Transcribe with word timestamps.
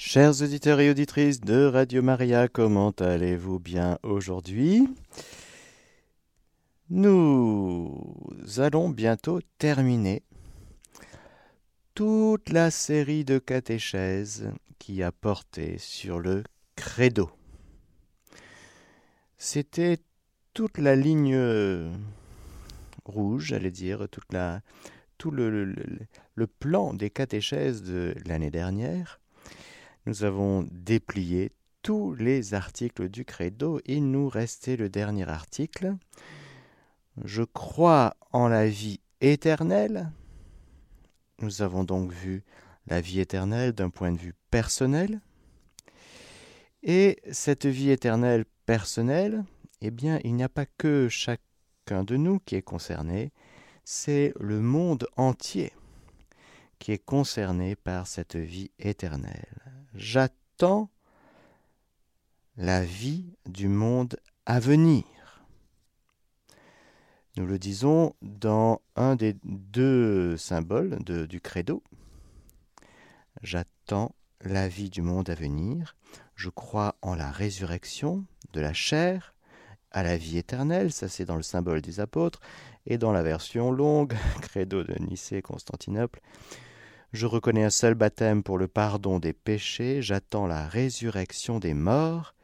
Chers 0.00 0.42
auditeurs 0.42 0.78
et 0.78 0.90
auditrices 0.90 1.40
de 1.40 1.64
Radio 1.64 2.02
Maria, 2.02 2.46
comment 2.46 2.92
allez-vous 2.92 3.58
bien 3.58 3.98
aujourd'hui? 4.04 4.88
Nous 6.88 8.14
allons 8.58 8.90
bientôt 8.90 9.40
terminer 9.58 10.22
toute 11.96 12.48
la 12.50 12.70
série 12.70 13.24
de 13.24 13.38
catéchèses 13.38 14.52
qui 14.78 15.02
a 15.02 15.10
porté 15.10 15.78
sur 15.78 16.20
le 16.20 16.44
credo. 16.76 17.28
C'était 19.36 19.98
toute 20.54 20.78
la 20.78 20.94
ligne 20.94 21.90
rouge, 23.04 23.46
j'allais 23.46 23.72
dire, 23.72 24.06
tout 25.18 25.32
le 25.32 26.46
plan 26.60 26.94
des 26.94 27.10
catéchèses 27.10 27.82
de 27.82 28.14
l'année 28.26 28.52
dernière 28.52 29.18
nous 30.08 30.24
avons 30.24 30.66
déplié 30.72 31.52
tous 31.82 32.14
les 32.14 32.54
articles 32.54 33.10
du 33.10 33.26
credo. 33.26 33.78
Il 33.84 34.10
nous 34.10 34.30
restait 34.30 34.78
le 34.78 34.88
dernier 34.88 35.28
article. 35.28 35.96
Je 37.26 37.42
crois 37.42 38.16
en 38.32 38.48
la 38.48 38.66
vie 38.66 39.00
éternelle. 39.20 40.10
Nous 41.40 41.60
avons 41.60 41.84
donc 41.84 42.10
vu 42.10 42.42
la 42.86 43.02
vie 43.02 43.20
éternelle 43.20 43.72
d'un 43.72 43.90
point 43.90 44.10
de 44.10 44.16
vue 44.16 44.34
personnel. 44.50 45.20
Et 46.82 47.18
cette 47.30 47.66
vie 47.66 47.90
éternelle 47.90 48.46
personnelle, 48.64 49.44
eh 49.82 49.90
bien, 49.90 50.20
il 50.24 50.36
n'y 50.36 50.42
a 50.42 50.48
pas 50.48 50.64
que 50.64 51.08
chacun 51.10 52.02
de 52.02 52.16
nous 52.16 52.38
qui 52.38 52.54
est 52.54 52.62
concerné, 52.62 53.30
c'est 53.84 54.32
le 54.40 54.62
monde 54.62 55.06
entier 55.18 55.74
qui 56.78 56.92
est 56.92 57.04
concerné 57.04 57.76
par 57.76 58.06
cette 58.06 58.36
vie 58.36 58.70
éternelle 58.78 59.67
j'attends 59.98 60.90
la 62.56 62.84
vie 62.84 63.34
du 63.46 63.68
monde 63.68 64.16
à 64.46 64.60
venir. 64.60 65.04
Nous 67.36 67.46
le 67.46 67.58
disons 67.58 68.14
dans 68.22 68.80
un 68.96 69.16
des 69.16 69.36
deux 69.44 70.36
symboles 70.36 70.98
du 71.04 71.40
credo. 71.40 71.82
J'attends 73.42 74.14
la 74.40 74.68
vie 74.68 74.90
du 74.90 75.02
monde 75.02 75.30
à 75.30 75.34
venir. 75.34 75.96
Je 76.34 76.48
crois 76.48 76.96
en 77.02 77.14
la 77.14 77.30
résurrection 77.30 78.24
de 78.52 78.60
la 78.60 78.72
chair 78.72 79.34
à 79.90 80.02
la 80.02 80.16
vie 80.16 80.38
éternelle, 80.38 80.92
ça 80.92 81.08
c'est 81.08 81.24
dans 81.24 81.36
le 81.36 81.42
symbole 81.42 81.80
des 81.80 81.98
apôtres, 81.98 82.40
et 82.86 82.98
dans 82.98 83.10
la 83.10 83.22
version 83.22 83.72
longue, 83.72 84.14
credo 84.42 84.84
de 84.84 84.94
Nicée-Constantinople, 85.00 86.20
je 87.12 87.26
reconnais 87.26 87.64
un 87.64 87.70
seul 87.70 87.94
baptême 87.94 88.42
pour 88.42 88.58
le 88.58 88.68
pardon 88.68 89.18
des 89.18 89.32
péchés, 89.32 90.02
j'attends 90.02 90.46
la 90.46 90.68
résurrection 90.68 91.58
des 91.58 91.74
morts 91.74 92.34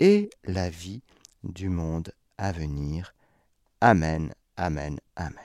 et 0.00 0.30
la 0.44 0.68
vie 0.68 1.02
du 1.42 1.68
monde 1.68 2.12
à 2.36 2.52
venir. 2.52 3.14
Amen, 3.80 4.34
Amen, 4.56 4.98
Amen. 5.16 5.38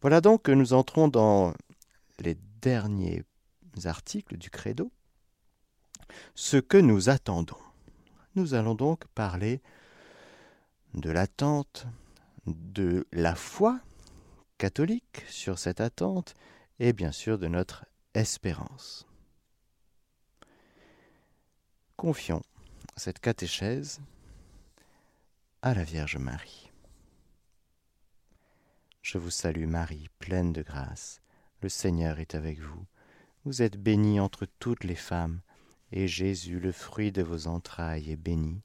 Voilà 0.00 0.20
donc 0.20 0.42
que 0.42 0.52
nous 0.52 0.72
entrons 0.72 1.08
dans 1.08 1.54
les 2.20 2.36
derniers 2.60 3.24
articles 3.84 4.36
du 4.36 4.50
credo, 4.50 4.90
ce 6.34 6.56
que 6.56 6.78
nous 6.78 7.08
attendons. 7.08 7.58
Nous 8.34 8.54
allons 8.54 8.74
donc 8.74 9.06
parler 9.08 9.60
de 10.94 11.10
l'attente, 11.10 11.86
de 12.46 13.06
la 13.12 13.34
foi 13.34 13.80
catholique 14.58 15.24
sur 15.28 15.58
cette 15.58 15.80
attente, 15.80 16.34
et 16.78 16.92
bien 16.92 17.12
sûr 17.12 17.38
de 17.38 17.48
notre 17.48 17.84
espérance. 18.14 19.06
Confions 21.96 22.42
cette 22.96 23.18
catéchèse 23.18 24.00
à 25.62 25.74
la 25.74 25.84
Vierge 25.84 26.16
Marie. 26.16 26.70
Je 29.02 29.18
vous 29.18 29.30
salue 29.30 29.66
Marie, 29.66 30.08
pleine 30.18 30.52
de 30.52 30.62
grâce. 30.62 31.20
Le 31.62 31.68
Seigneur 31.68 32.20
est 32.20 32.34
avec 32.34 32.60
vous. 32.60 32.86
Vous 33.44 33.62
êtes 33.62 33.76
bénie 33.76 34.20
entre 34.20 34.46
toutes 34.58 34.84
les 34.84 34.94
femmes, 34.94 35.40
et 35.90 36.06
Jésus, 36.06 36.60
le 36.60 36.72
fruit 36.72 37.10
de 37.10 37.22
vos 37.22 37.46
entrailles, 37.46 38.10
est 38.12 38.16
béni. 38.16 38.60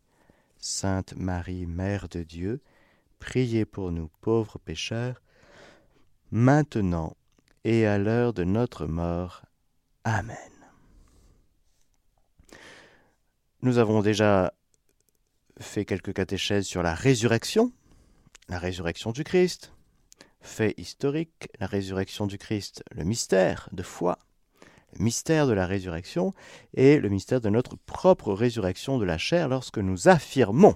Sainte 0.58 1.16
Marie, 1.16 1.66
Mère 1.66 2.10
de 2.10 2.24
Dieu, 2.24 2.62
priez 3.20 3.66
pour 3.66 3.92
nous 3.92 4.10
pauvres 4.22 4.60
pécheurs, 4.60 5.22
maintenant 6.32 7.16
et 7.64 7.86
à 7.86 7.98
l'heure 7.98 8.34
de 8.34 8.44
notre 8.44 8.86
mort. 8.86 9.44
Amen. 10.04 10.38
Nous 13.62 13.78
avons 13.78 14.02
déjà 14.02 14.54
fait 15.60 15.86
quelques 15.86 16.14
catéchèses 16.14 16.66
sur 16.66 16.84
la 16.84 16.94
résurrection, 16.94 17.72
la 18.50 18.60
résurrection 18.60 19.12
du 19.12 19.24
Christ, 19.24 19.74
fait 20.42 20.74
historique, 20.78 21.48
la 21.60 21.68
résurrection 21.68 22.28
du 22.28 22.38
Christ, 22.38 22.84
le 22.92 23.06
mystère 23.06 23.70
de 23.72 23.84
foi, 23.84 24.20
le 24.98 25.04
mystère 25.04 25.48
de 25.48 25.54
la 25.54 25.66
résurrection 25.66 26.34
et 26.74 27.00
le 27.00 27.08
mystère 27.08 27.40
de 27.40 27.50
notre 27.50 27.78
propre 27.78 28.34
résurrection 28.34 28.98
de 28.98 29.06
la 29.06 29.18
chair 29.18 29.48
lorsque 29.48 29.78
nous 29.78 30.10
affirmons, 30.10 30.76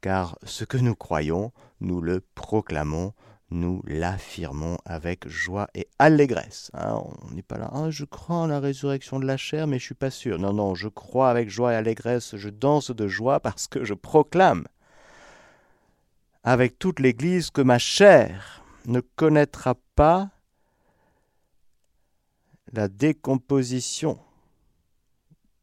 car 0.00 0.38
ce 0.44 0.64
que 0.64 0.76
nous 0.76 0.94
croyons, 0.94 1.52
nous 1.80 2.00
le 2.00 2.20
proclamons 2.36 3.12
nous 3.50 3.82
l'affirmons 3.86 4.76
avec 4.84 5.28
joie 5.28 5.68
et 5.74 5.88
allégresse. 5.98 6.70
Hein. 6.74 7.00
on 7.22 7.30
n'est 7.30 7.42
pas 7.42 7.58
là, 7.58 7.70
ah, 7.72 7.90
je 7.90 8.04
crois 8.04 8.36
en 8.36 8.46
la 8.46 8.60
résurrection 8.60 9.20
de 9.20 9.26
la 9.26 9.36
chair, 9.36 9.66
mais 9.66 9.78
je 9.78 9.84
suis 9.84 9.94
pas 9.94 10.10
sûr. 10.10 10.38
Non, 10.38 10.52
non, 10.52 10.74
je 10.74 10.88
crois 10.88 11.30
avec 11.30 11.48
joie 11.48 11.72
et 11.72 11.76
allégresse, 11.76 12.36
je 12.36 12.48
danse 12.48 12.90
de 12.90 13.06
joie 13.06 13.40
parce 13.40 13.68
que 13.68 13.84
je 13.84 13.94
proclame 13.94 14.66
avec 16.42 16.78
toute 16.78 17.00
l'Église 17.00 17.50
que 17.50 17.60
ma 17.60 17.78
chair 17.78 18.62
ne 18.86 19.00
connaîtra 19.00 19.74
pas 19.94 20.30
la 22.72 22.88
décomposition. 22.88 24.18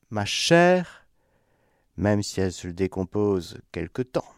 Ma 0.09 0.25
chair, 0.25 1.07
même 1.97 2.21
si 2.23 2.39
elle 2.39 2.53
se 2.53 2.67
décompose 2.67 3.59
quelque 3.71 4.01
temps, 4.01 4.33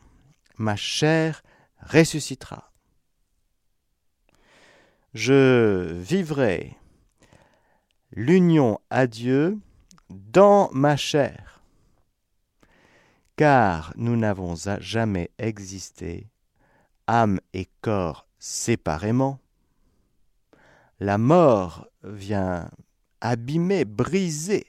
ma 0.57 0.75
chair 0.75 1.41
ressuscitera 1.81 2.75
je 5.15 5.93
vivrai 5.93 6.77
l'union 8.11 8.79
à 8.89 9.07
Dieu 9.07 9.57
dans 10.09 10.69
ma 10.73 10.97
chair, 10.97 11.63
car 13.37 13.93
nous 13.95 14.17
n'avons 14.17 14.55
jamais 14.81 15.31
existé, 15.37 16.27
âme 17.07 17.39
et 17.53 17.69
corps 17.79 18.27
séparément. 18.39 19.39
La 20.99 21.17
mort 21.17 21.87
vient 22.03 22.69
abîmer, 23.21 23.85
briser, 23.85 24.67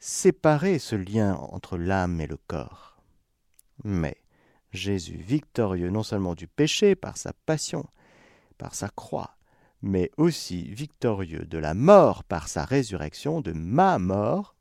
séparer 0.00 0.80
ce 0.80 0.96
lien 0.96 1.34
entre 1.36 1.78
l'âme 1.78 2.20
et 2.20 2.26
le 2.26 2.36
corps. 2.48 3.00
Mais 3.84 4.16
Jésus, 4.72 5.18
victorieux 5.18 5.90
non 5.90 6.02
seulement 6.02 6.34
du 6.34 6.48
péché 6.48 6.96
par 6.96 7.16
sa 7.16 7.32
passion, 7.32 7.88
par 8.58 8.74
sa 8.74 8.88
croix, 8.88 9.35
mais 9.82 10.10
aussi 10.16 10.62
victorieux 10.72 11.44
de 11.44 11.58
la 11.58 11.74
mort 11.74 12.24
par 12.24 12.48
sa 12.48 12.64
résurrection, 12.64 13.40
de 13.40 13.52
ma 13.52 13.98
mort, 13.98 14.54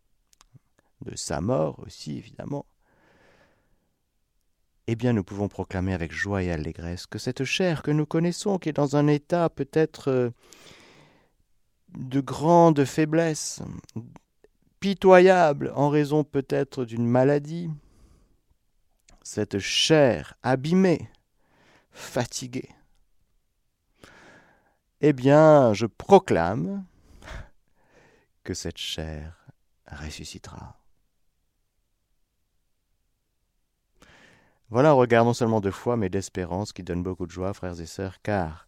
de 1.01 1.15
sa 1.15 1.41
mort 1.41 1.79
aussi 1.79 2.17
évidemment, 2.17 2.65
eh 4.87 4.95
bien 4.95 5.13
nous 5.13 5.23
pouvons 5.23 5.47
proclamer 5.47 5.93
avec 5.93 6.11
joie 6.11 6.43
et 6.43 6.51
allégresse 6.51 7.07
que 7.07 7.17
cette 7.17 7.43
chair 7.43 7.81
que 7.81 7.91
nous 7.91 8.05
connaissons, 8.05 8.59
qui 8.59 8.69
est 8.69 8.73
dans 8.73 8.95
un 8.95 9.07
état 9.07 9.49
peut-être 9.49 10.09
euh, 10.09 10.29
de 11.97 12.21
grande 12.21 12.85
faiblesse, 12.85 13.61
pitoyable 14.79 15.71
en 15.75 15.89
raison 15.89 16.23
peut-être 16.23 16.85
d'une 16.85 17.07
maladie, 17.07 17.69
cette 19.23 19.57
chair 19.57 20.35
abîmée, 20.43 21.09
fatiguée, 21.91 22.69
eh 25.01 25.13
bien, 25.13 25.73
je 25.73 25.85
proclame 25.85 26.85
que 28.43 28.53
cette 28.53 28.77
chair 28.77 29.45
ressuscitera. 29.87 30.79
Voilà 34.69 34.89
un 34.89 34.93
regard 34.93 35.25
non 35.25 35.33
seulement 35.33 35.61
de 35.61 35.71
foi, 35.71 35.95
mais 35.95 36.09
d'espérance 36.09 36.73
qui 36.73 36.83
donne 36.83 37.03
beaucoup 37.03 37.27
de 37.27 37.31
joie, 37.31 37.53
frères 37.53 37.79
et 37.79 37.85
sœurs, 37.85 38.21
car 38.21 38.67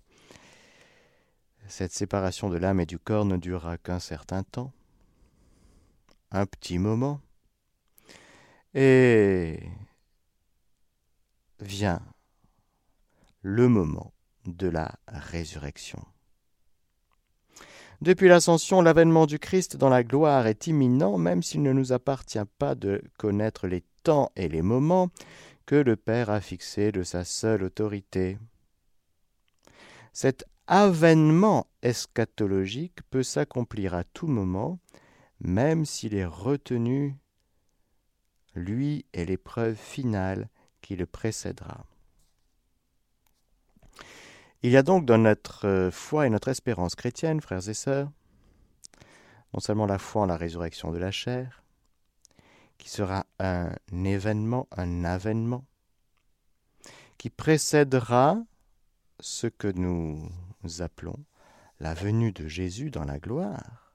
cette 1.68 1.91
séparation 1.91 2.50
de 2.50 2.57
l'âme 2.57 2.80
et 2.80 2.85
du 2.85 3.00
corps 3.00 3.25
ne 3.25 3.38
durera 3.38 3.77
qu'un 3.77 4.00
certain 4.00 4.44
temps, 4.44 4.71
un 6.31 6.45
petit 6.45 6.77
moment, 6.77 7.19
et 8.73 9.59
vient 11.59 12.01
le 13.41 13.68
moment 13.68 14.13
de 14.45 14.68
la 14.68 15.00
résurrection. 15.07 16.06
Depuis 18.01 18.27
l'ascension, 18.27 18.81
l'avènement 18.81 19.25
du 19.25 19.39
Christ 19.39 19.75
dans 19.75 19.89
la 19.89 20.03
gloire 20.03 20.45
est 20.45 20.67
imminent, 20.67 21.17
même 21.17 21.41
s'il 21.41 21.63
ne 21.63 21.73
nous 21.73 21.94
appartient 21.94 22.38
pas 22.59 22.75
de 22.75 23.01
connaître 23.17 23.67
les 23.67 23.83
temps 24.03 24.31
et 24.35 24.47
les 24.47 24.61
moments 24.61 25.09
que 25.65 25.75
le 25.75 25.95
Père 25.95 26.29
a 26.29 26.39
fixés 26.39 26.91
de 26.91 27.01
sa 27.01 27.23
seule 27.23 27.63
autorité. 27.63 28.38
Cet 30.13 30.45
avènement 30.67 31.65
eschatologique 31.81 32.99
peut 33.09 33.23
s'accomplir 33.23 33.95
à 33.95 34.03
tout 34.03 34.27
moment, 34.27 34.79
même 35.39 35.83
s'il 35.85 36.13
est 36.13 36.25
retenu, 36.25 37.15
lui 38.53 39.05
est 39.13 39.25
l'épreuve 39.25 39.75
finale 39.75 40.49
qui 40.81 40.95
le 40.95 41.07
précédera. 41.07 41.85
Il 44.63 44.71
y 44.71 44.77
a 44.77 44.83
donc 44.83 45.06
dans 45.06 45.19
notre 45.19 45.68
euh, 45.68 45.92
foi 45.92 46.25
et 46.25 46.30
notre 46.30 46.48
espérance 46.48 46.95
chrétienne, 46.95 47.42
frères 47.42 47.69
et 47.69 47.74
sœurs, 47.75 48.09
non 49.54 49.59
seulement 49.59 49.86
la 49.86 50.00
foi 50.00 50.24
en 50.24 50.25
la 50.25 50.38
résurrection 50.38 50.92
de 50.92 50.98
la 50.98 51.12
chair, 51.12 51.63
qui 52.77 52.89
sera 52.89 53.25
un 53.39 53.71
événement, 53.92 54.68
un 54.75 55.04
avènement, 55.04 55.63
qui 57.18 57.30
précédera 57.30 58.39
ce 59.19 59.48
que 59.48 59.68
nous 59.68 60.30
appelons 60.80 61.24
la 61.80 61.94
venue 61.94 62.31
de 62.31 62.48
Jésus 62.48 62.89
dans 62.89 63.06
la 63.06 63.19
gloire, 63.19 63.94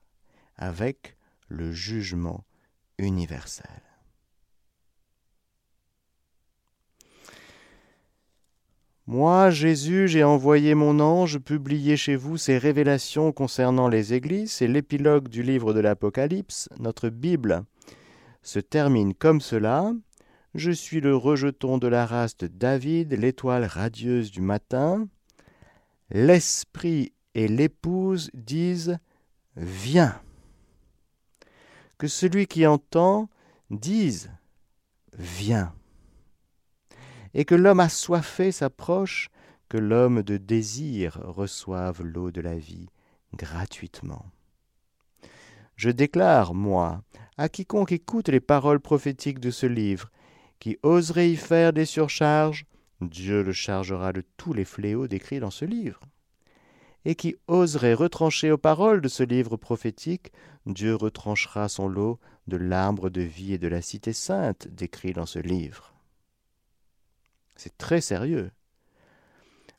avec 0.57 1.17
le 1.49 1.73
jugement 1.73 2.45
universel. 2.99 3.92
Moi, 9.13 9.51
Jésus, 9.51 10.09
j'ai 10.09 10.25
envoyé 10.25 10.75
mon 10.75 10.99
ange 10.99 11.39
publier 11.39 11.99
chez 11.99 12.17
vous 12.17 12.39
ces 12.39 12.57
révélations 12.57 13.31
concernant 13.31 13.89
les 13.89 14.15
églises. 14.15 14.53
C'est 14.53 14.67
l'épilogue 14.67 15.29
du 15.29 15.43
livre 15.43 15.75
de 15.75 15.81
l'Apocalypse. 15.81 16.71
Notre 16.79 17.11
Bible 17.11 17.65
se 18.43 18.59
termine 18.59 19.13
comme 19.13 19.43
cela. 19.43 19.93
Je 20.55 20.71
suis 20.71 21.03
le 21.03 21.15
rejeton 21.15 21.77
de 21.77 21.89
la 21.89 22.07
race 22.07 22.39
de 22.39 22.47
David, 22.47 23.13
l'étoile 23.13 23.67
radieuse 23.67 24.31
du 24.31 24.41
matin. 24.41 25.07
L'esprit 26.09 27.13
et 27.35 27.49
l'épouse 27.49 28.31
disent 28.33 28.97
Viens. 29.57 30.19
Que 31.99 32.07
celui 32.07 32.47
qui 32.47 32.67
entend 32.67 33.29
dise 33.69 34.31
Viens 35.19 35.75
et 37.35 37.45
que 37.45 37.55
l'homme 37.55 37.81
assoiffé 37.81 38.53
s'approche, 38.53 39.31
que 39.69 39.79
l'homme 39.79 40.23
de 40.23 40.37
désir 40.37 41.19
reçoive 41.25 42.03
l'eau 42.03 42.31
de 42.31 42.41
la 42.41 42.57
vie 42.57 42.89
gratuitement. 43.35 44.27
Je 45.77 45.91
déclare, 45.91 46.55
moi, 46.55 47.03
à 47.39 47.49
quiconque 47.49 47.93
écoute 47.93 48.29
les 48.29 48.41
paroles 48.41 48.81
prophétiques 48.81 49.41
de 49.41 49.51
ce 49.51 49.67
livre, 49.67 50.11
qui 50.61 50.79
oserait 50.83 51.31
y 51.31 51.37
faire 51.37 51.73
des 51.73 51.87
surcharges, 51.87 52.67
Dieu 53.01 53.43
le 53.43 53.53
chargera 53.53 54.13
de 54.13 54.23
tous 54.37 54.53
les 54.53 54.65
fléaux 54.65 55.09
décrits 55.09 55.41
dans 55.41 55.51
ce 55.51 55.65
livre. 55.65 56.01
Et 57.05 57.17
qui 57.17 57.35
oserait 57.49 57.95
retrancher 57.95 58.53
aux 58.53 58.59
paroles 58.59 59.01
de 59.01 59.09
ce 59.09 59.25
livre 59.25 59.57
prophétique, 59.57 60.31
Dieu 60.67 60.95
retranchera 60.95 61.69
son 61.69 61.89
lot 61.89 62.21
de 62.47 62.57
l'arbre 62.57 63.11
de 63.11 63.23
vie 63.23 63.55
et 63.55 63.59
de 63.59 63.67
la 63.67 63.83
cité 63.83 64.13
sainte 64.13 64.69
décrit 64.69 65.13
dans 65.13 65.27
ce 65.27 65.41
livre. 65.41 65.92
C'est 67.63 67.79
très 67.79 68.01
sérieux. 68.01 68.51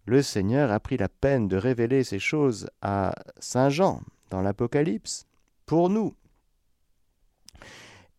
Le 0.05 0.21
Seigneur 0.21 0.71
a 0.71 0.79
pris 0.79 0.95
la 0.95 1.09
peine 1.09 1.49
de 1.49 1.57
révéler 1.57 2.05
ces 2.05 2.17
choses 2.17 2.69
à 2.81 3.13
Saint 3.39 3.69
Jean 3.69 4.01
dans 4.29 4.41
l'Apocalypse 4.41 5.27
pour 5.65 5.89
nous. 5.89 6.15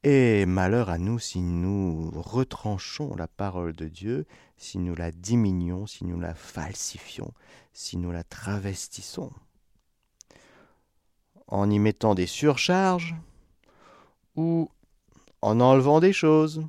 Et 0.02 0.44
malheur 0.44 0.90
à 0.90 0.98
nous 0.98 1.18
si 1.18 1.40
nous 1.40 2.10
retranchons 2.14 3.16
la 3.16 3.26
parole 3.26 3.72
de 3.72 3.88
Dieu, 3.88 4.26
si 4.58 4.76
nous 4.76 4.94
la 4.94 5.10
diminuons, 5.10 5.86
si 5.86 6.04
nous 6.04 6.20
la 6.20 6.34
falsifions, 6.34 7.32
si 7.72 7.96
nous 7.96 8.12
la 8.12 8.22
travestissons, 8.22 9.32
en 11.46 11.70
y 11.70 11.78
mettant 11.78 12.14
des 12.14 12.26
surcharges 12.26 13.14
ou 14.36 14.68
en 15.40 15.58
enlevant 15.58 16.00
des 16.00 16.12
choses 16.12 16.66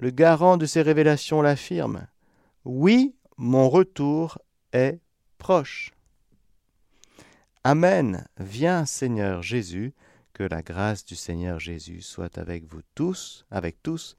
le 0.00 0.10
garant 0.10 0.56
de 0.56 0.64
ces 0.64 0.80
révélations 0.80 1.42
l'affirme. 1.42 2.06
Oui, 2.64 3.14
mon 3.36 3.68
retour 3.68 4.38
est 4.72 4.98
proche. 5.36 5.92
Amen. 7.64 8.26
Viens, 8.38 8.86
Seigneur 8.86 9.42
Jésus, 9.42 9.92
que 10.32 10.42
la 10.42 10.62
grâce 10.62 11.04
du 11.04 11.16
Seigneur 11.16 11.60
Jésus 11.60 12.00
soit 12.00 12.38
avec 12.38 12.64
vous 12.64 12.80
tous, 12.94 13.44
avec 13.50 13.82
tous. 13.82 14.16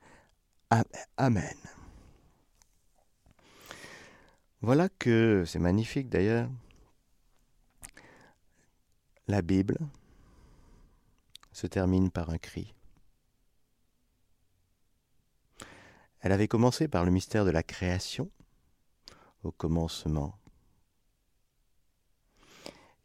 Amen. 1.18 1.58
Voilà 4.62 4.88
que 4.88 5.46
c'est 5.48 5.58
magnifique 5.58 6.10
d'ailleurs. 6.10 6.48
La 9.28 9.42
Bible 9.42 9.80
se 11.52 11.66
termine 11.66 12.12
par 12.12 12.30
un 12.30 12.38
cri. 12.38 12.72
Elle 16.22 16.32
avait 16.32 16.48
commencé 16.48 16.88
par 16.88 17.04
le 17.04 17.12
mystère 17.12 17.46
de 17.46 17.52
la 17.52 17.64
création, 17.64 18.30
au 19.44 19.52
commencement. 19.52 20.38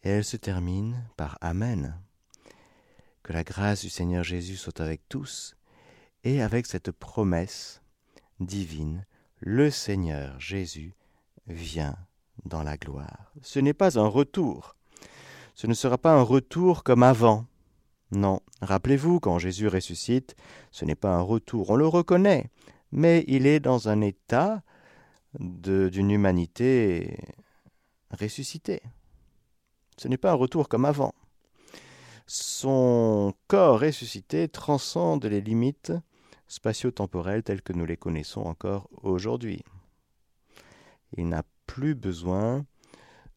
Et 0.02 0.10
elle 0.10 0.24
se 0.24 0.36
termine 0.36 1.02
par 1.16 1.38
Amen. 1.40 1.98
Que 3.22 3.32
la 3.32 3.42
grâce 3.42 3.80
du 3.80 3.88
Seigneur 3.88 4.22
Jésus 4.22 4.56
soit 4.56 4.80
avec 4.80 5.08
tous, 5.08 5.56
et 6.24 6.42
avec 6.42 6.66
cette 6.66 6.90
promesse 6.90 7.80
divine, 8.38 9.06
le 9.40 9.70
Seigneur 9.70 10.38
Jésus 10.38 10.94
vient 11.46 11.96
dans 12.44 12.62
la 12.62 12.76
gloire. 12.76 13.32
Ce 13.42 13.58
n'est 13.58 13.74
pas 13.74 13.98
un 13.98 14.06
retour. 14.06 14.76
Ce 15.54 15.66
ne 15.66 15.74
sera 15.74 15.96
pas 15.96 16.12
un 16.12 16.22
retour 16.22 16.84
comme 16.84 17.02
avant. 17.02 17.46
Non, 18.10 18.40
rappelez-vous, 18.60 19.20
quand 19.20 19.38
Jésus 19.38 19.68
ressuscite, 19.68 20.36
ce 20.70 20.84
n'est 20.84 20.94
pas 20.94 21.14
un 21.14 21.22
retour, 21.22 21.70
on 21.70 21.76
le 21.76 21.86
reconnaît, 21.86 22.50
mais 22.92 23.24
il 23.26 23.46
est 23.46 23.60
dans 23.60 23.88
un 23.88 24.00
état 24.00 24.62
d'une 25.38 26.10
humanité 26.10 27.18
ressuscitée. 28.10 28.82
Ce 29.98 30.08
n'est 30.08 30.16
pas 30.16 30.30
un 30.30 30.34
retour 30.34 30.68
comme 30.68 30.84
avant. 30.84 31.14
Son 32.26 33.34
corps 33.46 33.80
ressuscité 33.80 34.48
transcende 34.48 35.24
les 35.26 35.40
limites 35.40 35.92
spatio-temporelles 36.48 37.42
telles 37.42 37.62
que 37.62 37.72
nous 37.72 37.86
les 37.86 37.96
connaissons 37.96 38.42
encore 38.42 38.88
aujourd'hui. 39.02 39.62
Il 41.16 41.28
n'a 41.28 41.44
plus 41.66 41.94
besoin 41.94 42.64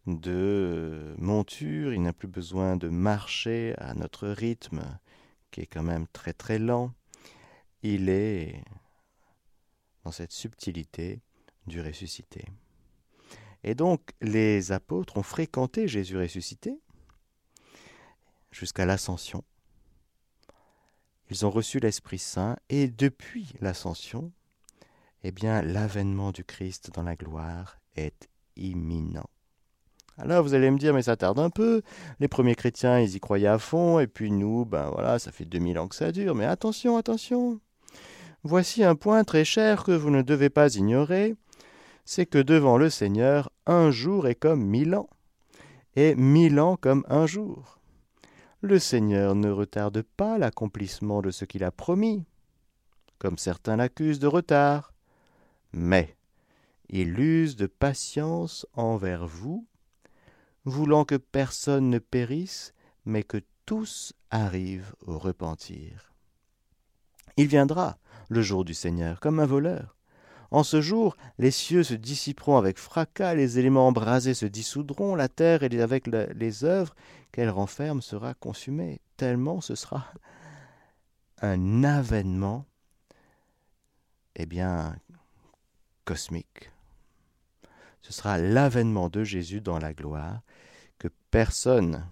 de 0.07 1.13
monture, 1.17 1.93
il 1.93 2.01
n'a 2.01 2.13
plus 2.13 2.27
besoin 2.27 2.77
de 2.77 2.89
marcher 2.89 3.75
à 3.77 3.93
notre 3.93 4.27
rythme, 4.27 4.81
qui 5.51 5.61
est 5.61 5.65
quand 5.65 5.83
même 5.83 6.07
très 6.07 6.33
très 6.33 6.59
lent. 6.59 6.91
Il 7.83 8.09
est 8.09 8.63
dans 10.03 10.11
cette 10.11 10.31
subtilité 10.31 11.21
du 11.67 11.81
ressuscité. 11.81 12.45
Et 13.63 13.75
donc 13.75 14.01
les 14.21 14.71
apôtres 14.71 15.17
ont 15.17 15.23
fréquenté 15.23 15.87
Jésus 15.87 16.17
ressuscité 16.17 16.79
jusqu'à 18.51 18.85
l'ascension. 18.85 19.43
Ils 21.29 21.45
ont 21.45 21.51
reçu 21.51 21.79
l'Esprit 21.79 22.17
Saint 22.17 22.57
et 22.69 22.87
depuis 22.87 23.53
l'ascension, 23.61 24.31
eh 25.23 25.31
bien 25.31 25.61
l'avènement 25.61 26.31
du 26.31 26.43
Christ 26.43 26.91
dans 26.93 27.03
la 27.03 27.15
gloire 27.15 27.79
est 27.95 28.29
imminent. 28.55 29.29
Alors 30.17 30.43
vous 30.43 30.53
allez 30.53 30.69
me 30.69 30.77
dire, 30.77 30.93
mais 30.93 31.03
ça 31.03 31.15
tarde 31.15 31.39
un 31.39 31.49
peu. 31.49 31.81
Les 32.19 32.27
premiers 32.27 32.55
chrétiens, 32.55 32.99
ils 32.99 33.15
y 33.15 33.19
croyaient 33.19 33.47
à 33.47 33.57
fond, 33.57 33.99
et 33.99 34.07
puis 34.07 34.31
nous, 34.31 34.65
ben 34.65 34.89
voilà, 34.89 35.17
ça 35.17 35.31
fait 35.31 35.45
2000 35.45 35.79
ans 35.79 35.87
que 35.87 35.95
ça 35.95 36.11
dure. 36.11 36.35
Mais 36.35 36.45
attention, 36.45 36.97
attention. 36.97 37.61
Voici 38.43 38.83
un 38.83 38.95
point 38.95 39.25
très 39.25 39.43
cher 39.43 39.83
que 39.83 39.91
vous 39.91 40.11
ne 40.11 40.21
devez 40.21 40.49
pas 40.49 40.73
ignorer, 40.75 41.35
c'est 42.05 42.25
que 42.25 42.39
devant 42.39 42.77
le 42.77 42.89
Seigneur, 42.89 43.51
un 43.65 43.91
jour 43.91 44.27
est 44.27 44.35
comme 44.35 44.65
mille 44.65 44.95
ans, 44.95 45.09
et 45.95 46.15
mille 46.15 46.59
ans 46.59 46.77
comme 46.77 47.05
un 47.09 47.27
jour. 47.27 47.79
Le 48.61 48.79
Seigneur 48.79 49.35
ne 49.35 49.49
retarde 49.49 50.01
pas 50.01 50.37
l'accomplissement 50.37 51.21
de 51.21 51.31
ce 51.31 51.43
qu'il 51.43 51.65
a 51.65 51.71
promis, 51.71 52.23
comme 53.17 53.37
certains 53.37 53.75
l'accusent 53.75 54.19
de 54.19 54.27
retard, 54.27 54.93
mais 55.73 56.15
il 56.89 57.19
use 57.19 57.57
de 57.57 57.67
patience 57.67 58.65
envers 58.73 59.27
vous, 59.27 59.67
voulant 60.63 61.03
que 61.03 61.15
personne 61.15 61.89
ne 61.89 61.99
périsse, 61.99 62.73
mais 63.05 63.23
que 63.23 63.41
tous 63.65 64.13
arrivent 64.31 64.95
au 65.05 65.19
repentir. 65.19 66.13
Il 67.37 67.47
viendra, 67.47 67.97
le 68.29 68.41
jour 68.41 68.63
du 68.63 68.73
Seigneur, 68.73 69.19
comme 69.19 69.39
un 69.39 69.45
voleur. 69.45 69.95
En 70.51 70.63
ce 70.63 70.81
jour, 70.81 71.15
les 71.37 71.51
cieux 71.51 71.83
se 71.83 71.93
dissiperont 71.93 72.57
avec 72.57 72.79
fracas, 72.79 73.35
les 73.35 73.59
éléments 73.59 73.87
embrasés 73.87 74.33
se 74.33 74.47
dissoudront, 74.47 75.15
la 75.15 75.27
terre 75.27 75.61
et 75.63 75.81
avec 75.81 76.07
les 76.07 76.63
œuvres 76.63 76.95
qu'elle 77.31 77.49
renferme 77.49 78.01
sera 78.01 78.33
consumée. 78.33 78.99
Tellement 79.17 79.61
ce 79.61 79.75
sera 79.75 80.07
un 81.41 81.83
avènement, 81.83 82.65
eh 84.35 84.45
bien, 84.45 84.95
cosmique. 86.05 86.71
Ce 88.01 88.11
sera 88.11 88.39
l'avènement 88.39 89.09
de 89.09 89.23
Jésus 89.23 89.61
dans 89.61 89.77
la 89.77 89.93
gloire 89.93 90.41
que 90.97 91.09
personne, 91.29 92.05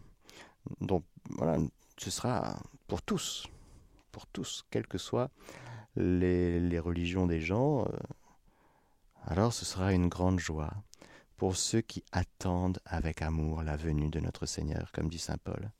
donc 0.79 1.03
voilà, 1.29 1.57
ce 1.97 2.11
sera 2.11 2.61
pour 2.87 3.01
tous, 3.01 3.47
pour 4.11 4.27
tous, 4.27 4.63
quelles 4.69 4.87
que 4.87 4.99
soient 4.99 5.31
les, 5.97 6.79
religions 6.79 7.25
des 7.27 7.39
gens. 7.39 7.85
Euh, 7.85 7.97
alors 9.25 9.53
ce 9.53 9.65
sera 9.65 9.93
une 9.93 10.07
grande 10.07 10.39
joie 10.39 10.73
pour 11.35 11.55
ceux 11.55 11.81
qui 11.81 12.03
attendent 12.11 12.79
avec 12.85 13.21
amour 13.21 13.61
la 13.63 13.75
venue 13.75 14.09
de 14.09 14.19
notre 14.19 14.45
Seigneur, 14.45 14.91
comme 14.93 15.09
dit 15.09 15.19
Saint 15.19 15.37
Paul. 15.37 15.71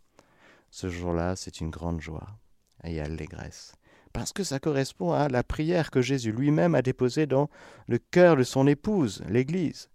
Ce 0.69 0.89
jour-là, 0.89 1.35
c'est 1.35 1.61
une 1.61 1.69
grande 1.69 2.01
joie 2.01 2.37
et 2.83 2.99
allégresse, 2.99 3.73
parce 4.13 4.33
que 4.33 4.43
ça 4.43 4.59
correspond 4.59 5.13
à 5.13 5.29
la 5.29 5.43
prière 5.43 5.89
que 5.89 6.01
Jésus 6.01 6.31
lui-même 6.31 6.75
a 6.75 6.81
déposée 6.81 7.25
dans 7.25 7.49
le 7.87 7.97
cœur 7.97 8.35
de 8.35 8.43
son 8.43 8.67
épouse, 8.67 9.23
l'Église, 9.27 9.89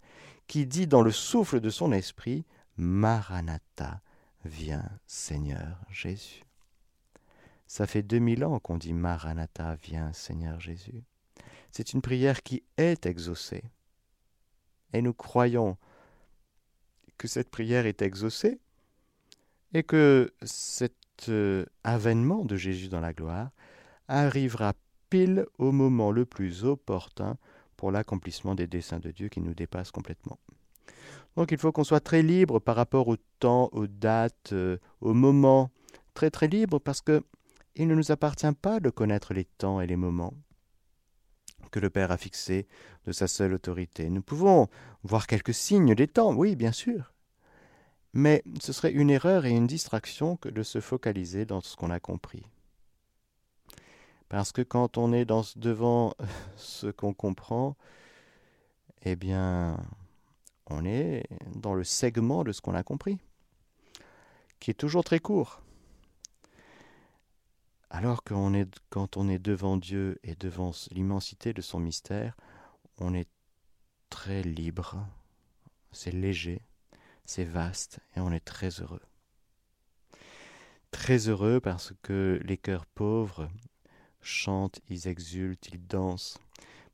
qui 0.47 0.65
dit 0.65 0.87
dans 0.87 1.01
le 1.01 1.11
souffle 1.11 1.61
de 1.61 1.69
son 1.69 1.93
esprit, 1.93 2.45
Maranatha, 2.75 4.01
viens 4.43 4.89
Seigneur 5.05 5.79
Jésus. 5.89 6.43
Ça 7.73 7.87
fait 7.87 8.03
deux 8.03 8.19
mille 8.19 8.45
ans 8.45 8.59
qu'on 8.59 8.77
dit 8.77 8.93
Maranatha, 8.93 9.77
viens 9.81 10.13
Seigneur 10.13 10.59
Jésus. 10.59 11.01
C'est 11.71 11.93
une 11.93 12.03
prière 12.03 12.43
qui 12.43 12.61
est 12.77 13.07
exaucée. 13.07 13.63
Et 14.93 15.01
nous 15.01 15.15
croyons 15.15 15.77
que 17.17 17.27
cette 17.27 17.49
prière 17.49 17.87
est 17.87 18.03
exaucée 18.03 18.59
et 19.73 19.81
que 19.81 20.31
cet 20.43 20.93
euh, 21.29 21.65
avènement 21.83 22.45
de 22.45 22.57
Jésus 22.57 22.89
dans 22.89 22.99
la 22.99 23.11
gloire 23.11 23.49
arrivera 24.07 24.73
pile 25.09 25.47
au 25.57 25.71
moment 25.71 26.11
le 26.11 26.27
plus 26.27 26.65
opportun 26.65 27.37
pour 27.75 27.91
l'accomplissement 27.91 28.53
des 28.53 28.67
desseins 28.67 28.99
de 28.99 29.09
Dieu 29.09 29.29
qui 29.29 29.41
nous 29.41 29.55
dépassent 29.55 29.89
complètement. 29.89 30.37
Donc 31.35 31.51
il 31.51 31.57
faut 31.57 31.71
qu'on 31.71 31.83
soit 31.83 32.01
très 32.01 32.21
libre 32.21 32.59
par 32.59 32.75
rapport 32.75 33.07
au 33.07 33.17
temps, 33.39 33.69
aux 33.71 33.87
dates, 33.87 34.53
euh, 34.53 34.77
aux 35.01 35.15
moments, 35.15 35.71
très 36.13 36.29
très 36.29 36.47
libre 36.47 36.77
parce 36.77 37.01
que 37.01 37.23
il 37.75 37.87
ne 37.87 37.95
nous 37.95 38.11
appartient 38.11 38.51
pas 38.61 38.79
de 38.79 38.89
connaître 38.89 39.33
les 39.33 39.45
temps 39.45 39.81
et 39.81 39.87
les 39.87 39.95
moments 39.95 40.33
que 41.71 41.79
le 41.79 41.89
Père 41.89 42.11
a 42.11 42.17
fixés 42.17 42.67
de 43.05 43.11
sa 43.11 43.27
seule 43.27 43.53
autorité. 43.53 44.09
Nous 44.09 44.21
pouvons 44.21 44.69
voir 45.03 45.27
quelques 45.27 45.53
signes 45.53 45.95
des 45.95 46.07
temps, 46.07 46.33
oui, 46.33 46.55
bien 46.55 46.71
sûr. 46.71 47.13
Mais 48.13 48.43
ce 48.61 48.71
serait 48.73 48.91
une 48.91 49.09
erreur 49.09 49.45
et 49.45 49.51
une 49.51 49.65
distraction 49.65 50.37
que 50.37 50.49
de 50.49 50.61
se 50.61 50.79
focaliser 50.79 51.45
dans 51.45 51.61
ce 51.61 51.75
qu'on 51.75 51.89
a 51.89 51.99
compris. 51.99 52.45
Parce 54.29 54.51
que 54.51 54.61
quand 54.61 54.97
on 54.97 55.13
est 55.13 55.25
devant 55.25 56.13
ce 56.57 56.87
qu'on 56.87 57.13
comprend, 57.13 57.75
eh 59.01 59.15
bien, 59.15 59.77
on 60.67 60.85
est 60.85 61.23
dans 61.55 61.73
le 61.73 61.83
segment 61.83 62.43
de 62.43 62.51
ce 62.51 62.61
qu'on 62.61 62.75
a 62.75 62.83
compris, 62.83 63.17
qui 64.59 64.71
est 64.71 64.75
toujours 64.75 65.03
très 65.03 65.19
court. 65.19 65.63
Alors 67.95 68.23
quand 68.23 69.17
on 69.17 69.29
est 69.29 69.37
devant 69.37 69.77
Dieu 69.77 70.17
et 70.23 70.33
devant 70.33 70.71
l'immensité 70.89 71.53
de 71.53 71.61
son 71.61 71.79
mystère, 71.79 72.35
on 72.97 73.13
est 73.13 73.29
très 74.09 74.41
libre, 74.41 75.07
c'est 75.91 76.11
léger, 76.11 76.63
c'est 77.23 77.43
vaste 77.43 77.99
et 78.15 78.19
on 78.19 78.31
est 78.31 78.43
très 78.43 78.69
heureux. 78.81 79.03
Très 80.89 81.29
heureux 81.29 81.59
parce 81.59 81.93
que 82.01 82.41
les 82.43 82.57
cœurs 82.57 82.87
pauvres 82.87 83.47
chantent, 84.21 84.79
ils 84.89 85.07
exultent, 85.07 85.69
ils 85.71 85.85
dansent, 85.85 86.39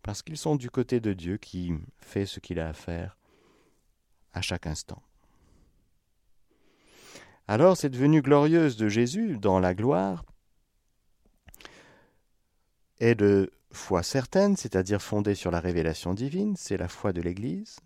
parce 0.04 0.22
qu'ils 0.22 0.38
sont 0.38 0.58
du 0.58 0.70
côté 0.70 1.00
de 1.00 1.14
Dieu 1.14 1.38
qui 1.38 1.72
fait 2.00 2.26
ce 2.26 2.42
qu'il 2.42 2.60
a 2.60 2.68
à 2.68 2.74
faire 2.74 3.18
à 4.34 4.42
chaque 4.42 4.68
instant. 4.68 5.02
Alors 7.48 7.78
cette 7.78 7.96
venue 7.96 8.22
glorieuse 8.22 8.76
de 8.76 8.90
Jésus 8.90 9.38
dans 9.38 9.60
la 9.60 9.74
gloire 9.74 10.26
est 13.00 13.16
de 13.16 13.52
foi 13.72 14.04
certaine, 14.04 14.56
c'est-à-dire 14.56 15.02
fondée 15.02 15.36
sur 15.36 15.52
la 15.52 15.60
révélation 15.60 16.14
divine, 16.14 16.56
c'est 16.58 16.78
la 16.78 16.88
foi 16.88 17.14
de 17.14 17.22
l'Église. 17.22 17.78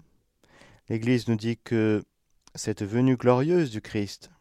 L'Église 0.89 1.27
nous 1.27 1.35
dit 1.35 1.57
que 1.57 2.03
cette 2.55 2.83
venue 2.83 3.17
glorieuse 3.17 3.71
du 3.71 3.81
Christ 3.81 4.31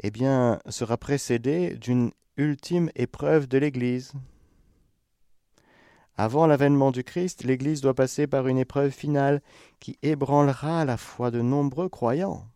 eh 0.00 0.10
bien, 0.10 0.60
sera 0.68 0.96
précédée 0.96 1.74
d'une 1.74 2.12
ultime 2.36 2.90
épreuve 2.94 3.48
de 3.48 3.58
l'Église. 3.58 4.12
Avant 6.16 6.46
l'avènement 6.46 6.90
du 6.90 7.04
Christ, 7.04 7.44
l'Église 7.44 7.80
doit 7.80 7.94
passer 7.94 8.26
par 8.26 8.46
une 8.46 8.58
épreuve 8.58 8.90
finale 8.90 9.40
qui 9.80 9.98
ébranlera 10.02 10.84
la 10.84 10.96
foi 10.96 11.30
de 11.30 11.40
nombreux 11.40 11.88
croyants. 11.88 12.46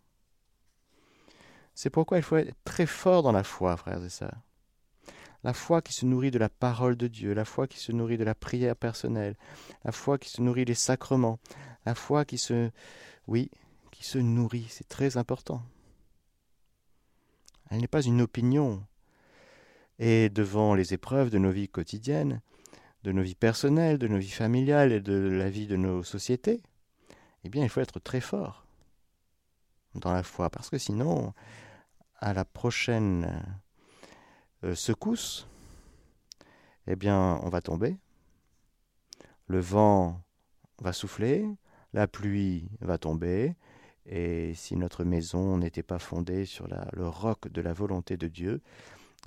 C'est 1.74 1.90
pourquoi 1.90 2.18
il 2.18 2.22
faut 2.22 2.36
être 2.36 2.54
très 2.64 2.86
fort 2.86 3.22
dans 3.22 3.32
la 3.32 3.44
foi, 3.44 3.76
frères 3.76 4.04
et 4.04 4.08
sœurs 4.08 4.40
la 5.44 5.52
foi 5.52 5.82
qui 5.82 5.92
se 5.92 6.06
nourrit 6.06 6.30
de 6.30 6.38
la 6.38 6.48
parole 6.48 6.96
de 6.96 7.08
Dieu, 7.08 7.34
la 7.34 7.44
foi 7.44 7.66
qui 7.66 7.78
se 7.78 7.92
nourrit 7.92 8.18
de 8.18 8.24
la 8.24 8.34
prière 8.34 8.76
personnelle, 8.76 9.36
la 9.84 9.92
foi 9.92 10.18
qui 10.18 10.28
se 10.28 10.40
nourrit 10.40 10.64
des 10.64 10.74
sacrements, 10.74 11.38
la 11.84 11.94
foi 11.94 12.24
qui 12.24 12.38
se 12.38 12.70
oui, 13.26 13.50
qui 13.90 14.04
se 14.04 14.18
nourrit, 14.18 14.66
c'est 14.68 14.88
très 14.88 15.16
important. 15.16 15.62
Elle 17.70 17.80
n'est 17.80 17.88
pas 17.88 18.02
une 18.02 18.20
opinion. 18.20 18.84
Et 19.98 20.28
devant 20.28 20.74
les 20.74 20.94
épreuves 20.94 21.30
de 21.30 21.38
nos 21.38 21.50
vies 21.50 21.68
quotidiennes, 21.68 22.40
de 23.02 23.12
nos 23.12 23.22
vies 23.22 23.34
personnelles, 23.34 23.98
de 23.98 24.08
nos 24.08 24.18
vies 24.18 24.30
familiales 24.30 24.92
et 24.92 25.00
de 25.00 25.14
la 25.14 25.48
vie 25.48 25.66
de 25.66 25.76
nos 25.76 26.02
sociétés, 26.02 26.62
eh 27.44 27.48
bien, 27.48 27.62
il 27.62 27.68
faut 27.68 27.80
être 27.80 28.00
très 28.00 28.20
fort 28.20 28.66
dans 29.94 30.12
la 30.12 30.22
foi, 30.22 30.50
parce 30.50 30.70
que 30.70 30.78
sinon, 30.78 31.34
à 32.18 32.32
la 32.32 32.44
prochaine 32.44 33.61
secousse, 34.74 35.48
eh 36.86 36.96
bien, 36.96 37.40
on 37.42 37.48
va 37.48 37.60
tomber. 37.60 37.96
Le 39.46 39.60
vent 39.60 40.20
va 40.78 40.92
souffler, 40.92 41.46
la 41.92 42.06
pluie 42.08 42.68
va 42.80 42.98
tomber, 42.98 43.54
et 44.06 44.54
si 44.54 44.76
notre 44.76 45.04
maison 45.04 45.58
n'était 45.58 45.82
pas 45.82 45.98
fondée 45.98 46.44
sur 46.44 46.66
le 46.66 47.08
roc 47.08 47.48
de 47.48 47.60
la 47.60 47.72
volonté 47.72 48.16
de 48.16 48.28
Dieu, 48.28 48.60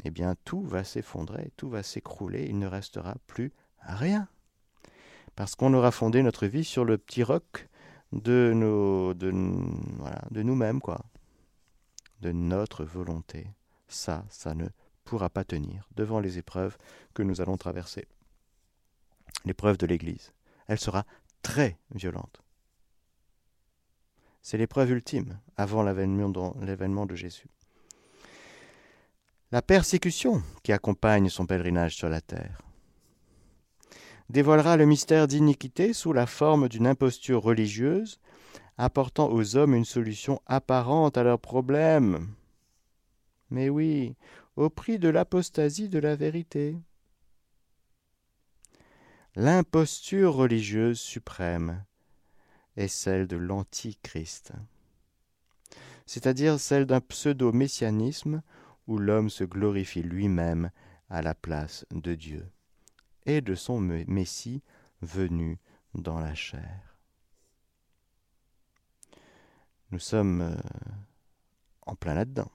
eh 0.04 0.12
bien 0.12 0.36
tout 0.44 0.62
va 0.62 0.84
s'effondrer, 0.84 1.52
tout 1.56 1.70
va 1.70 1.84
s'écrouler, 1.84 2.46
il 2.50 2.60
ne 2.60 2.68
restera 2.68 3.16
plus 3.28 3.54
rien. 3.80 4.28
Parce 5.36 5.56
qu'on 5.56 5.74
aura 5.74 5.92
fondé 5.92 6.24
notre 6.24 6.48
vie 6.48 6.66
sur 6.66 6.86
le 6.86 6.98
petit 6.98 7.24
roc 7.24 7.70
de 8.12 8.52
de 9.14 10.42
nous-mêmes 10.44 10.82
quoi. 10.82 11.02
De 12.22 12.32
notre 12.32 12.84
volonté. 12.84 13.48
Ça, 13.88 14.26
ça 14.30 14.56
ne 14.56 14.68
pourra 15.06 15.30
pas 15.30 15.46
tenir 15.46 15.88
devant 15.96 16.20
les 16.20 16.38
épreuves 16.38 16.78
que 17.14 17.24
nous 17.24 17.40
allons 17.40 17.58
traverser. 17.58 18.08
L'épreuve 19.46 19.78
de 19.78 19.86
l'Église. 19.86 20.34
Elle 20.68 20.80
sera 20.80 21.06
très 21.42 21.78
violente. 21.92 22.42
C'est 24.42 24.58
l'épreuve 24.58 24.92
ultime 24.92 25.40
avant 25.58 25.84
l'événement 25.84 27.06
de 27.06 27.16
Jésus. 27.16 27.48
La 29.52 29.62
persécution 29.62 30.44
qui 30.64 30.74
accompagne 30.74 31.30
son 31.30 31.46
pèlerinage 31.46 31.96
sur 31.96 32.10
la 32.10 32.22
terre 32.22 32.62
dévoilera 34.30 34.76
le 34.76 34.86
mystère 34.86 35.28
d'iniquité 35.28 35.94
sous 35.94 36.12
la 36.12 36.26
forme 36.26 36.68
d'une 36.68 36.88
imposture 36.88 37.44
religieuse 37.44 38.20
apportant 38.78 39.32
aux 39.32 39.56
hommes 39.56 39.76
une 39.76 39.86
solution 39.86 40.42
apparente 40.46 41.18
à 41.18 41.24
leurs 41.24 41.40
problèmes. 41.40 42.28
Mais 43.50 43.70
oui, 43.70 44.16
au 44.56 44.70
prix 44.70 45.00
de 45.00 45.10
l'apostasie 45.10 45.90
de 45.90 46.00
la 46.00 46.16
vérité. 46.16 46.78
L'imposture 49.36 50.34
religieuse 50.34 51.00
suprême 51.00 51.84
est 52.78 52.88
celle 52.88 53.28
de 53.28 53.36
l'antichrist, 53.36 54.54
c'est-à-dire 56.06 56.60
celle 56.60 56.86
d'un 56.86 57.02
pseudo-messianisme 57.02 58.42
où 58.88 58.98
l'homme 58.98 59.30
se 59.30 59.44
glorifie 59.44 60.04
lui-même 60.04 60.72
à 61.10 61.22
la 61.22 61.36
place 61.36 61.86
de 61.92 62.16
Dieu 62.16 62.50
et 63.26 63.42
de 63.42 63.56
son 63.56 63.80
Messie 63.80 64.62
venu 65.02 65.60
dans 65.94 66.20
la 66.20 66.36
chair. 66.36 66.98
Nous 69.92 70.00
sommes 70.00 70.42
euh, 70.42 70.56
en 71.84 71.96
plein 71.96 72.14
là-dedans. 72.14 72.52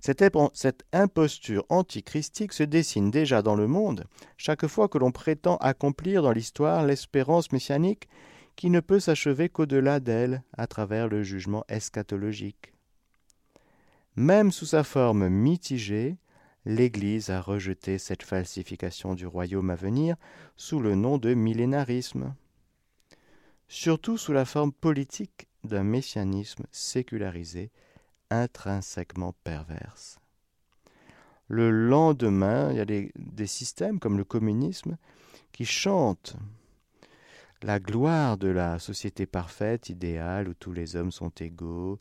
Cette, 0.00 0.84
imposture 0.92 1.64
antichristique 1.68 2.52
se 2.52 2.62
dessine 2.62 3.10
déjà 3.10 3.42
dans 3.42 3.54
le 3.54 3.66
monde 3.66 4.04
chaque 4.36 4.66
fois 4.66 4.88
que 4.88 4.98
l'on 4.98 5.12
prétend 5.12 5.56
accomplir 5.56 6.22
dans 6.22 6.32
l'histoire 6.32 6.84
l'espérance 6.84 7.52
messianique 7.52 8.08
qui 8.56 8.70
ne 8.70 8.80
peut 8.80 9.00
s'achever 9.00 9.48
qu'au-delà 9.48 10.00
d'elle 10.00 10.42
à 10.56 10.66
travers 10.66 11.08
le 11.08 11.22
jugement 11.22 11.64
eschatologique. 11.68 12.72
Même 14.16 14.50
sous 14.50 14.66
sa 14.66 14.82
forme 14.82 15.28
mitigée, 15.28 16.16
l'Église 16.64 17.30
a 17.30 17.40
rejeté 17.40 17.98
cette 17.98 18.22
falsification 18.22 19.14
du 19.14 19.26
royaume 19.26 19.70
à 19.70 19.76
venir 19.76 20.16
sous 20.56 20.80
le 20.80 20.94
nom 20.94 21.18
de 21.18 21.34
millénarisme, 21.34 22.34
surtout 23.68 24.16
sous 24.16 24.32
la 24.32 24.44
forme 24.44 24.72
politique 24.72 25.48
d'un 25.64 25.84
messianisme 25.84 26.64
sécularisé, 26.72 27.70
intrinsèquement 28.30 29.34
perverse. 29.44 30.18
Le 31.48 31.70
lendemain, 31.70 32.70
il 32.72 32.76
y 32.76 32.80
a 32.80 32.84
des, 32.84 33.12
des 33.16 33.46
systèmes 33.46 34.00
comme 34.00 34.18
le 34.18 34.24
communisme 34.24 34.96
qui 35.52 35.64
chantent 35.64 36.36
la 37.62 37.80
gloire 37.80 38.36
de 38.36 38.48
la 38.48 38.78
société 38.78 39.26
parfaite, 39.26 39.88
idéale, 39.88 40.48
où 40.48 40.54
tous 40.54 40.72
les 40.72 40.96
hommes 40.96 41.12
sont 41.12 41.30
égaux, 41.30 41.98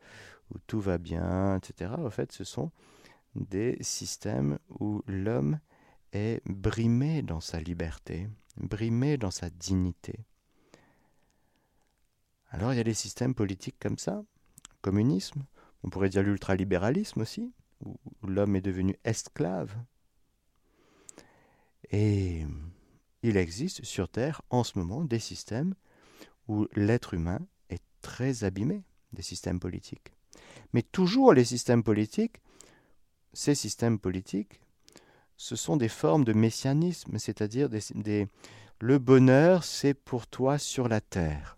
où 0.54 0.60
tout 0.68 0.80
va 0.80 0.98
bien, 0.98 1.58
etc. 1.58 1.92
En 1.98 2.10
fait, 2.10 2.32
ce 2.32 2.44
sont 2.44 2.72
des 3.36 3.78
systèmes 3.82 4.60
où 4.80 5.02
l'homme 5.08 5.60
est 6.14 6.42
brimé 6.46 7.22
dans 7.22 7.42
sa 7.42 7.60
liberté, 7.60 8.30
brimé 8.58 9.18
dans 9.18 9.32
sa 9.32 9.50
dignité. 9.50 10.20
Alors 12.50 12.74
il 12.74 12.78
y 12.78 12.80
a 12.80 12.86
des 12.86 12.94
systèmes 12.94 13.36
politiques 13.36 13.76
comme 13.80 13.98
ça, 13.98 14.24
communisme, 14.82 15.44
on 15.86 15.90
pourrait 15.90 16.10
dire 16.10 16.24
l'ultralibéralisme 16.24 17.22
aussi, 17.22 17.54
où 17.86 17.96
l'homme 18.28 18.58
est 18.58 18.62
devenu 18.62 18.98
esclave. 19.06 19.74
Et 21.92 22.46
il 23.24 23.38
existe 23.38 23.86
sur 23.86 24.10
Terre 24.10 24.42
en 24.50 24.64
ce 24.64 24.78
moment 24.78 25.06
des 25.06 25.20
systèmes 25.20 25.76
où 26.50 26.68
l'être 26.76 27.14
humain 27.14 27.40
est 27.70 27.84
très 28.02 28.44
abîmé, 28.44 28.84
des 29.14 29.22
systèmes 29.22 29.62
politiques. 29.62 30.12
Mais 30.74 30.82
toujours 30.82 31.34
les 31.34 31.46
systèmes 31.46 31.84
politiques 31.84 32.42
ces 33.36 33.54
systèmes 33.54 34.00
politiques, 34.00 34.62
ce 35.38 35.56
sont 35.56 35.78
des 35.78 35.90
formes 35.90 36.24
de 36.24 36.34
messianisme, 36.34 37.18
c'est-à-dire 37.20 37.70
des, 37.70 38.28
le 38.80 38.98
bonheur, 38.98 39.64
c'est 39.64 39.94
pour 39.94 40.26
toi 40.26 40.58
sur 40.58 40.88
la 40.88 41.02
terre. 41.02 41.58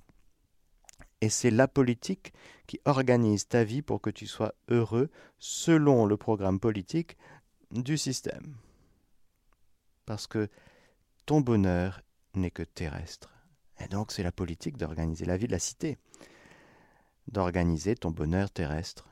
Et 1.22 1.30
c'est 1.30 1.52
la 1.52 1.68
politique 1.68 2.34
qui 2.68 2.80
organise 2.86 3.48
ta 3.48 3.64
vie 3.64 3.82
pour 3.82 4.02
que 4.02 4.10
tu 4.10 4.28
sois 4.28 4.54
heureux 4.70 5.10
selon 5.40 6.06
le 6.06 6.18
programme 6.18 6.60
politique 6.60 7.18
du 7.72 7.98
système. 7.98 8.56
Parce 10.06 10.28
que 10.28 10.50
ton 11.26 11.42
bonheur 11.42 12.02
n'est 12.36 12.52
que 12.52 12.64
terrestre. 12.64 13.34
Et 13.80 13.88
donc 13.88 14.12
c'est 14.12 14.24
la 14.24 14.32
politique 14.32 14.78
d'organiser 14.78 15.26
la 15.26 15.38
vie 15.38 15.48
de 15.48 15.52
la 15.52 15.60
cité, 15.60 15.98
d'organiser 17.28 17.96
ton 17.96 18.12
bonheur 18.12 18.52
terrestre 18.52 19.08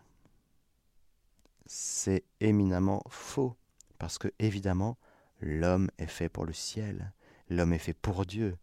c'est 1.65 2.23
éminemment 2.39 3.01
faux, 3.09 3.55
parce 3.97 4.17
que 4.17 4.31
évidemment, 4.39 4.97
l'homme 5.39 5.89
est 5.97 6.07
fait 6.07 6.29
pour 6.29 6.45
le 6.45 6.53
ciel, 6.53 7.11
l'homme 7.49 7.73
est 7.73 7.79
fait 7.79 7.93
pour 7.93 8.25
Dieu. 8.25 8.57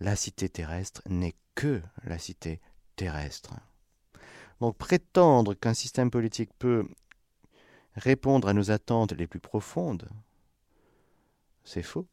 La 0.00 0.16
cité 0.16 0.48
terrestre 0.48 1.02
n'est 1.06 1.36
que 1.54 1.82
la 2.04 2.18
cité 2.18 2.60
terrestre. 2.96 3.54
Donc 4.60 4.76
prétendre 4.76 5.54
qu'un 5.54 5.74
système 5.74 6.10
politique 6.10 6.50
peut 6.58 6.86
répondre 7.94 8.48
à 8.48 8.52
nos 8.52 8.70
attentes 8.70 9.12
les 9.12 9.26
plus 9.26 9.40
profondes, 9.40 10.08
c'est 11.64 11.82
faux. 11.82 12.06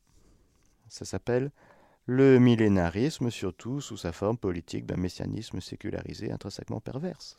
Ça 0.90 1.06
s'appelle 1.06 1.52
le 2.06 2.40
millénarisme, 2.40 3.30
surtout 3.30 3.80
sous 3.80 3.98
sa 3.98 4.12
forme 4.12 4.38
politique 4.38 4.86
d'un 4.86 4.98
messianisme 4.98 5.62
sécularisé 5.62 6.32
intrinsèquement 6.32 6.82
perverse 6.82 7.38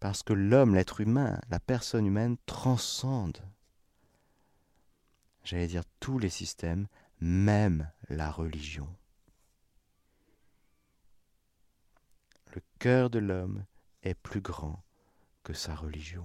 parce 0.00 0.22
que 0.22 0.32
l'homme, 0.32 0.74
l'être 0.74 1.00
humain, 1.00 1.40
la 1.50 1.60
personne 1.60 2.06
humaine 2.06 2.36
transcende, 2.46 3.38
j'allais 5.44 5.66
dire, 5.66 5.82
tous 6.00 6.18
les 6.18 6.28
systèmes, 6.28 6.86
même 7.20 7.90
la 8.08 8.30
religion. 8.30 8.88
Le 12.54 12.62
cœur 12.78 13.10
de 13.10 13.18
l'homme 13.18 13.64
est 14.02 14.14
plus 14.14 14.40
grand 14.40 14.82
que 15.42 15.52
sa 15.52 15.74
religion. 15.74 16.24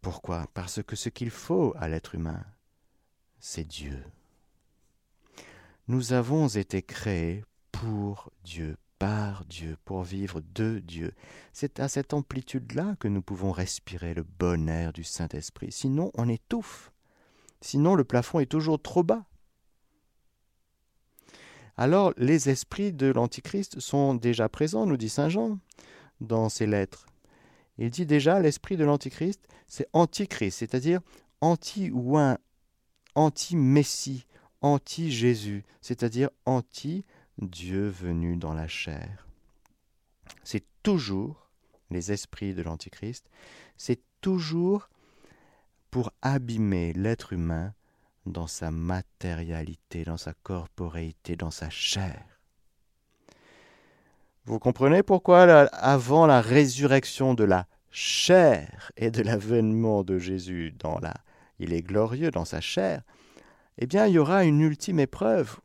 Pourquoi? 0.00 0.48
Parce 0.54 0.82
que 0.82 0.96
ce 0.96 1.08
qu'il 1.08 1.30
faut 1.30 1.74
à 1.78 1.88
l'être 1.88 2.14
humain, 2.14 2.44
c'est 3.38 3.64
Dieu. 3.64 4.04
Nous 5.88 6.12
avons 6.12 6.48
été 6.48 6.82
créés 6.82 7.44
pour 7.70 8.30
Dieu, 8.44 8.76
par 8.98 9.44
Dieu, 9.44 9.76
pour 9.84 10.02
vivre 10.02 10.40
de 10.54 10.78
Dieu. 10.78 11.12
C'est 11.52 11.80
à 11.80 11.88
cette 11.88 12.14
amplitude-là 12.14 12.96
que 13.00 13.08
nous 13.08 13.22
pouvons 13.22 13.52
respirer 13.52 14.14
le 14.14 14.22
bon 14.22 14.68
air 14.68 14.92
du 14.92 15.04
Saint-Esprit. 15.04 15.72
Sinon, 15.72 16.10
on 16.14 16.28
étouffe. 16.28 16.92
Sinon, 17.60 17.94
le 17.94 18.04
plafond 18.04 18.40
est 18.40 18.46
toujours 18.46 18.80
trop 18.80 19.02
bas. 19.02 19.24
Alors, 21.76 22.12
les 22.16 22.50
esprits 22.50 22.92
de 22.92 23.06
l'Antichrist 23.06 23.80
sont 23.80 24.14
déjà 24.14 24.48
présents, 24.48 24.86
nous 24.86 24.96
dit 24.96 25.08
Saint 25.08 25.28
Jean 25.28 25.58
dans 26.20 26.48
ses 26.48 26.66
lettres. 26.66 27.06
Il 27.78 27.90
dit 27.90 28.06
déjà 28.06 28.40
l'esprit 28.40 28.76
de 28.76 28.84
l'Antichrist, 28.84 29.40
c'est 29.66 29.88
Antichrist, 29.92 30.58
c'est-à-dire 30.58 31.00
anti-ouin, 31.40 32.38
anti-messie, 33.14 34.26
anti-Jésus, 34.60 35.64
c'est-à-dire 35.80 36.28
anti 36.44 37.04
Dieu 37.38 37.88
venu 37.88 38.36
dans 38.36 38.52
la 38.52 38.68
chair. 38.68 39.26
C'est 40.44 40.64
toujours 40.82 41.50
les 41.90 42.12
esprits 42.12 42.54
de 42.54 42.62
l'Antichrist, 42.62 43.28
c'est 43.76 44.00
toujours 44.20 44.88
pour 45.90 46.12
abîmer 46.22 46.92
l'être 46.92 47.32
humain 47.32 47.74
dans 48.26 48.46
sa 48.46 48.70
matérialité, 48.70 50.04
dans 50.04 50.16
sa 50.16 50.32
corporéité, 50.32 51.36
dans 51.36 51.50
sa 51.50 51.70
chair. 51.70 52.24
Vous 54.44 54.58
comprenez 54.58 55.02
pourquoi, 55.02 55.42
avant 55.42 56.26
la 56.26 56.40
résurrection 56.40 57.34
de 57.34 57.44
la 57.44 57.66
chair 57.90 58.90
et 58.96 59.10
de 59.10 59.22
l'avènement 59.22 60.02
de 60.02 60.18
Jésus 60.18 60.72
dans 60.78 60.98
la, 60.98 61.14
il 61.58 61.72
est 61.72 61.82
glorieux 61.82 62.30
dans 62.30 62.44
sa 62.44 62.60
chair, 62.60 63.02
eh 63.78 63.86
bien, 63.86 64.06
il 64.06 64.14
y 64.14 64.18
aura 64.18 64.44
une 64.44 64.60
ultime 64.60 65.00
épreuve 65.00 65.58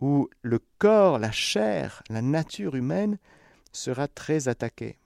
où 0.00 0.28
le 0.42 0.60
corps, 0.78 1.18
la 1.18 1.30
chair, 1.30 2.02
la 2.10 2.22
nature 2.22 2.74
humaine 2.74 3.18
sera 3.72 4.08
très 4.08 4.48
attaquée 4.48 4.98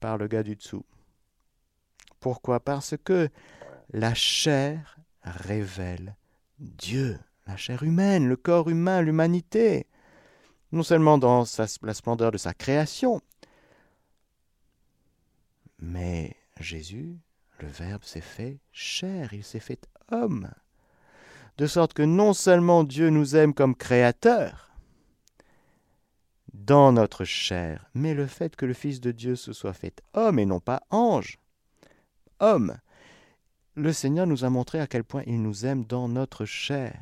par 0.00 0.18
le 0.18 0.26
gars 0.28 0.42
du 0.42 0.56
dessous. 0.56 0.84
Pourquoi? 2.20 2.60
Parce 2.60 2.94
que 3.02 3.28
la 3.92 4.14
chair 4.14 4.95
révèle 5.32 6.16
Dieu, 6.58 7.18
la 7.46 7.56
chair 7.56 7.82
humaine, 7.82 8.28
le 8.28 8.36
corps 8.36 8.70
humain, 8.70 9.02
l'humanité, 9.02 9.86
non 10.72 10.82
seulement 10.82 11.18
dans 11.18 11.44
la 11.82 11.94
splendeur 11.94 12.30
de 12.32 12.38
sa 12.38 12.54
création, 12.54 13.20
mais 15.78 16.34
Jésus, 16.58 17.18
le 17.60 17.68
Verbe 17.68 18.04
s'est 18.04 18.20
fait 18.20 18.58
chair, 18.72 19.32
il 19.32 19.44
s'est 19.44 19.60
fait 19.60 19.86
homme. 20.10 20.50
De 21.58 21.66
sorte 21.66 21.94
que 21.94 22.02
non 22.02 22.32
seulement 22.32 22.84
Dieu 22.84 23.10
nous 23.10 23.36
aime 23.36 23.54
comme 23.54 23.74
créateur 23.74 24.70
dans 26.52 26.92
notre 26.92 27.24
chair, 27.24 27.88
mais 27.94 28.14
le 28.14 28.26
fait 28.26 28.56
que 28.56 28.66
le 28.66 28.74
Fils 28.74 29.00
de 29.00 29.12
Dieu 29.12 29.36
se 29.36 29.52
soit 29.52 29.72
fait 29.72 30.02
homme 30.14 30.38
et 30.38 30.46
non 30.46 30.60
pas 30.60 30.82
ange, 30.90 31.38
homme, 32.40 32.76
le 33.76 33.92
Seigneur 33.92 34.26
nous 34.26 34.44
a 34.44 34.50
montré 34.50 34.80
à 34.80 34.86
quel 34.86 35.04
point 35.04 35.22
il 35.26 35.42
nous 35.42 35.64
aime 35.66 35.84
dans 35.84 36.08
notre 36.08 36.44
chair. 36.44 36.98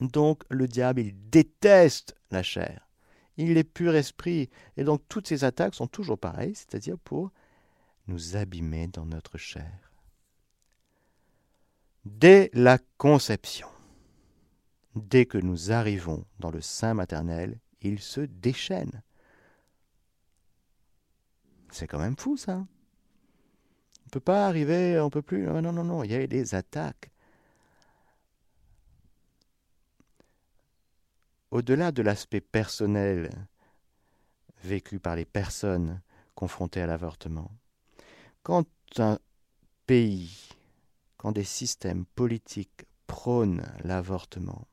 Donc 0.00 0.42
le 0.48 0.66
diable, 0.66 1.00
il 1.00 1.30
déteste 1.30 2.16
la 2.30 2.42
chair. 2.42 2.88
Il 3.36 3.56
est 3.56 3.64
pur 3.64 3.94
esprit. 3.94 4.50
Et 4.76 4.84
donc 4.84 5.02
toutes 5.08 5.28
ces 5.28 5.44
attaques 5.44 5.74
sont 5.74 5.86
toujours 5.86 6.18
pareilles, 6.18 6.54
c'est-à-dire 6.54 6.98
pour 6.98 7.30
nous 8.06 8.36
abîmer 8.36 8.88
dans 8.88 9.06
notre 9.06 9.38
chair 9.38 9.88
dès 12.08 12.50
la 12.52 12.78
conception. 12.96 13.68
Dès 14.94 15.26
que 15.26 15.38
nous 15.38 15.70
arrivons 15.70 16.24
dans 16.40 16.50
le 16.50 16.60
sein 16.60 16.94
maternel, 16.94 17.60
il 17.82 18.00
se 18.00 18.20
déchaîne. 18.20 19.02
C'est 21.70 21.86
quand 21.86 21.98
même 21.98 22.16
fou 22.16 22.36
ça. 22.36 22.66
On 24.08 24.16
ne 24.16 24.20
peut 24.20 24.20
pas 24.20 24.46
arriver, 24.46 24.98
on 25.00 25.10
peut 25.10 25.20
plus. 25.20 25.42
Non, 25.42 25.60
non, 25.60 25.84
non, 25.84 26.02
il 26.02 26.10
y 26.10 26.14
a 26.14 26.26
des 26.26 26.54
attaques. 26.54 27.10
Au-delà 31.50 31.92
de 31.92 32.00
l'aspect 32.00 32.40
personnel 32.40 33.28
vécu 34.64 34.98
par 34.98 35.14
les 35.14 35.26
personnes 35.26 36.00
confrontées 36.34 36.80
à 36.80 36.86
l'avortement. 36.86 37.50
Quand 38.42 38.64
un 38.96 39.18
pays, 39.86 40.48
quand 41.18 41.32
des 41.32 41.44
systèmes 41.44 42.06
politiques 42.06 42.86
prônent 43.06 43.70
l'avortement, 43.84 44.68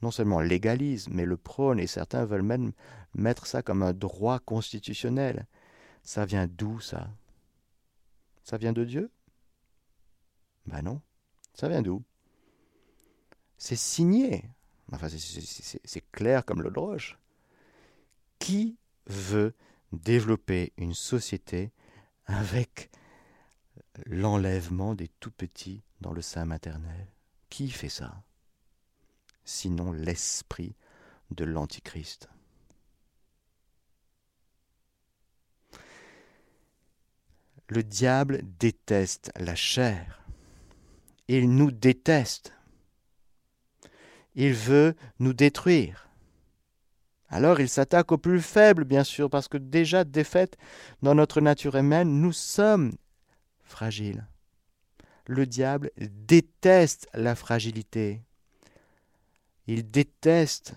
non 0.00 0.12
seulement 0.12 0.40
légalise, 0.40 1.08
mais 1.08 1.24
le 1.24 1.36
prône, 1.36 1.80
et 1.80 1.88
certains 1.88 2.24
veulent 2.24 2.42
même 2.42 2.70
mettre 3.16 3.48
ça 3.48 3.62
comme 3.62 3.82
un 3.82 3.92
droit 3.92 4.38
constitutionnel. 4.38 5.48
Ça 6.04 6.24
vient 6.24 6.46
d'où 6.46 6.78
ça? 6.78 7.08
Ça 8.46 8.58
vient 8.58 8.72
de 8.72 8.84
Dieu? 8.84 9.10
Ben 10.66 10.80
non. 10.80 11.02
Ça 11.52 11.68
vient 11.68 11.82
d'où? 11.82 12.04
C'est 13.58 13.74
signé. 13.74 14.44
Enfin, 14.92 15.08
c'est 15.08 16.10
clair 16.12 16.44
comme 16.44 16.62
l'eau 16.62 16.70
de 16.70 16.78
roche. 16.78 17.18
Qui 18.38 18.78
veut 19.06 19.52
développer 19.90 20.72
une 20.76 20.94
société 20.94 21.72
avec 22.26 22.92
l'enlèvement 24.04 24.94
des 24.94 25.08
tout 25.08 25.32
petits 25.32 25.82
dans 26.00 26.12
le 26.12 26.22
sein 26.22 26.44
maternel? 26.44 27.08
Qui 27.50 27.68
fait 27.68 27.88
ça? 27.88 28.22
Sinon 29.44 29.90
l'esprit 29.90 30.76
de 31.32 31.44
l'Antichrist. 31.44 32.28
Le 37.68 37.82
diable 37.82 38.42
déteste 38.60 39.32
la 39.36 39.54
chair. 39.54 40.22
Il 41.28 41.50
nous 41.54 41.72
déteste. 41.72 42.52
Il 44.34 44.52
veut 44.52 44.94
nous 45.18 45.32
détruire. 45.32 46.08
Alors 47.28 47.58
il 47.58 47.68
s'attaque 47.68 48.12
aux 48.12 48.18
plus 48.18 48.40
faibles, 48.40 48.84
bien 48.84 49.02
sûr, 49.02 49.28
parce 49.28 49.48
que 49.48 49.58
déjà 49.58 50.04
défaite 50.04 50.56
dans 51.02 51.14
notre 51.14 51.40
nature 51.40 51.74
humaine, 51.74 52.20
nous 52.20 52.32
sommes 52.32 52.92
fragiles. 53.64 54.26
Le 55.26 55.44
diable 55.44 55.90
déteste 55.98 57.08
la 57.14 57.34
fragilité. 57.34 58.22
Il 59.66 59.90
déteste 59.90 60.74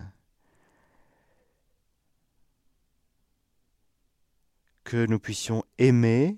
que 4.82 5.06
nous 5.06 5.20
puissions 5.20 5.62
aimer 5.78 6.36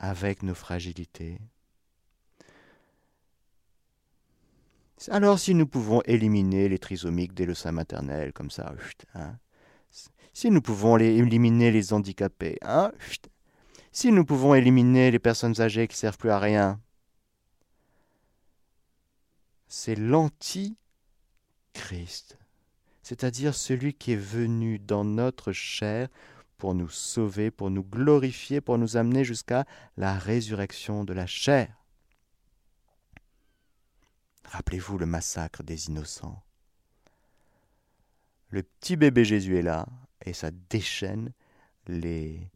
avec 0.00 0.42
nos 0.42 0.54
fragilités. 0.54 1.38
Alors 5.08 5.38
si 5.38 5.54
nous 5.54 5.66
pouvons 5.66 6.00
éliminer 6.06 6.68
les 6.68 6.78
trisomiques 6.78 7.34
dès 7.34 7.44
le 7.46 7.54
sein 7.54 7.72
maternel, 7.72 8.32
comme 8.32 8.50
ça, 8.50 8.74
hein, 9.14 9.38
si 10.32 10.50
nous 10.50 10.62
pouvons 10.62 10.96
éliminer 10.96 11.70
les 11.70 11.92
handicapés, 11.92 12.58
hein, 12.62 12.92
si 13.92 14.10
nous 14.10 14.24
pouvons 14.24 14.54
éliminer 14.54 15.10
les 15.10 15.18
personnes 15.18 15.60
âgées 15.60 15.86
qui 15.86 15.94
ne 15.94 15.98
servent 15.98 16.18
plus 16.18 16.30
à 16.30 16.38
rien, 16.38 16.80
c'est 19.68 19.96
l'anti-Christ, 19.96 20.78
c'est-à-dire 23.02 23.54
celui 23.54 23.92
qui 23.94 24.12
est 24.12 24.16
venu 24.16 24.78
dans 24.78 25.04
notre 25.04 25.52
chair 25.52 26.08
pour 26.60 26.74
nous 26.74 26.90
sauver, 26.90 27.50
pour 27.50 27.70
nous 27.70 27.82
glorifier, 27.82 28.60
pour 28.60 28.76
nous 28.76 28.98
amener 28.98 29.24
jusqu'à 29.24 29.64
la 29.96 30.16
résurrection 30.16 31.04
de 31.04 31.14
la 31.14 31.26
chair. 31.26 31.74
Rappelez-vous 34.44 34.98
le 34.98 35.06
massacre 35.06 35.62
des 35.62 35.88
innocents. 35.88 36.42
Le 38.50 38.62
petit 38.62 38.96
bébé 38.96 39.24
Jésus 39.24 39.56
est 39.56 39.62
là 39.62 39.86
et 40.24 40.34
ça 40.34 40.50
déchaîne 40.68 41.32
les 41.86 42.50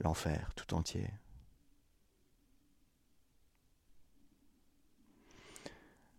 l'enfer 0.00 0.52
tout 0.54 0.74
entier. 0.74 1.08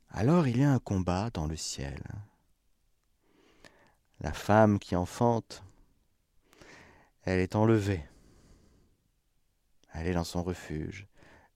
Alors 0.10 0.48
il 0.48 0.58
y 0.58 0.64
a 0.64 0.72
un 0.72 0.80
combat 0.80 1.30
dans 1.30 1.46
le 1.46 1.56
ciel. 1.56 2.02
La 4.22 4.34
femme 4.34 4.80
qui 4.80 4.96
enfante 4.96 5.64
elle 7.24 7.40
est 7.40 7.56
enlevée. 7.56 8.04
Elle 9.94 10.08
est 10.08 10.14
dans 10.14 10.24
son 10.24 10.44
refuge, 10.44 11.08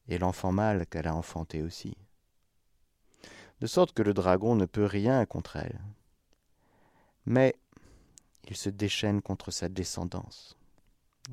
et 0.08 0.18
l'enfant 0.18 0.52
mâle 0.52 0.86
qu'elle 0.86 1.08
a 1.08 1.16
enfanté 1.16 1.62
aussi. 1.62 1.98
De 3.62 3.68
sorte 3.68 3.94
que 3.94 4.04
le 4.04 4.14
dragon 4.14 4.56
ne 4.56 4.66
peut 4.66 4.86
rien 4.86 5.26
contre 5.26 5.56
elle. 5.56 5.80
Mais 7.26 7.56
il 8.48 8.56
se 8.56 8.70
déchaîne 8.70 9.22
contre 9.22 9.50
sa 9.50 9.70
descendance. 9.70 10.58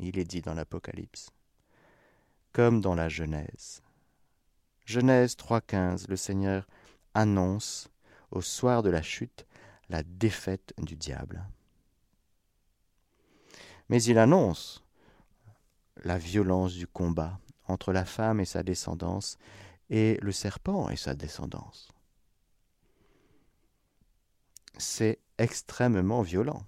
Il 0.00 0.18
est 0.18 0.24
dit 0.24 0.40
dans 0.40 0.54
l'Apocalypse, 0.54 1.30
comme 2.52 2.80
dans 2.80 2.94
la 2.94 3.08
Genèse. 3.08 3.82
Genèse 4.86 5.34
3.15, 5.36 6.08
le 6.08 6.16
Seigneur 6.16 6.66
annonce 7.12 7.90
au 8.30 8.40
soir 8.40 8.82
de 8.82 8.88
la 8.88 9.02
chute 9.02 9.46
la 9.90 10.02
défaite 10.02 10.72
du 10.78 10.96
diable 10.96 11.44
mais 13.92 14.02
il 14.04 14.16
annonce 14.16 14.82
la 16.02 16.16
violence 16.16 16.72
du 16.72 16.86
combat 16.86 17.38
entre 17.68 17.92
la 17.92 18.06
femme 18.06 18.40
et 18.40 18.46
sa 18.46 18.62
descendance 18.62 19.36
et 19.90 20.18
le 20.22 20.32
serpent 20.32 20.88
et 20.88 20.96
sa 20.96 21.14
descendance. 21.14 21.92
C'est 24.78 25.18
extrêmement 25.36 26.22
violent. 26.22 26.62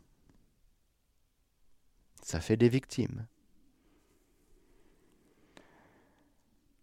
Ça 2.22 2.40
fait 2.40 2.58
des 2.58 2.68
victimes. 2.68 3.26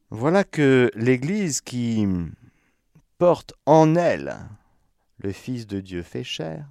Voilà 0.10 0.44
que 0.44 0.90
l'Église 0.96 1.62
qui 1.62 2.08
porte 3.20 3.54
en 3.68 3.94
elle 3.94 4.40
le 5.20 5.32
Fils 5.32 5.68
de 5.68 5.82
Dieu 5.82 6.02
fait 6.02 6.24
chair, 6.24 6.68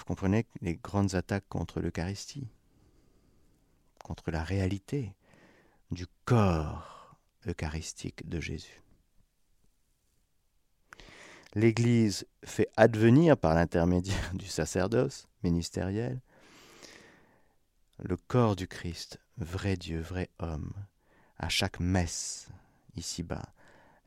vous 0.00 0.06
comprenez 0.06 0.46
les 0.62 0.76
grandes 0.76 1.14
attaques 1.14 1.48
contre 1.50 1.80
l'Eucharistie, 1.80 2.48
contre 4.02 4.30
la 4.30 4.42
réalité 4.42 5.14
du 5.90 6.06
corps 6.24 7.16
eucharistique 7.46 8.26
de 8.26 8.40
Jésus. 8.40 8.82
L'Église 11.54 12.26
fait 12.44 12.70
advenir 12.78 13.36
par 13.36 13.54
l'intermédiaire 13.54 14.30
du 14.34 14.46
sacerdoce 14.46 15.28
ministériel 15.42 16.20
le 17.98 18.16
corps 18.16 18.56
du 18.56 18.66
Christ, 18.66 19.20
vrai 19.36 19.76
Dieu, 19.76 20.00
vrai 20.00 20.30
homme, 20.38 20.72
à 21.38 21.50
chaque 21.50 21.80
messe 21.80 22.48
ici-bas, 22.96 23.52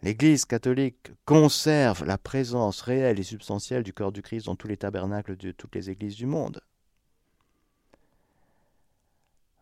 L'Église 0.04 0.44
catholique 0.44 1.14
conserve 1.24 2.04
la 2.04 2.18
présence 2.18 2.82
réelle 2.82 3.22
et 3.22 3.24
substantielle 3.24 3.84
du 3.84 3.94
corps 3.94 4.12
du 4.12 4.22
Christ 4.22 4.48
dans 4.48 4.58
tous 4.58 4.68
les 4.68 4.76
tabernacles 4.76 5.38
de 5.38 5.52
toutes 5.52 5.74
les 5.76 5.90
églises 5.90 6.18
du 6.18 6.26
monde. 6.26 6.60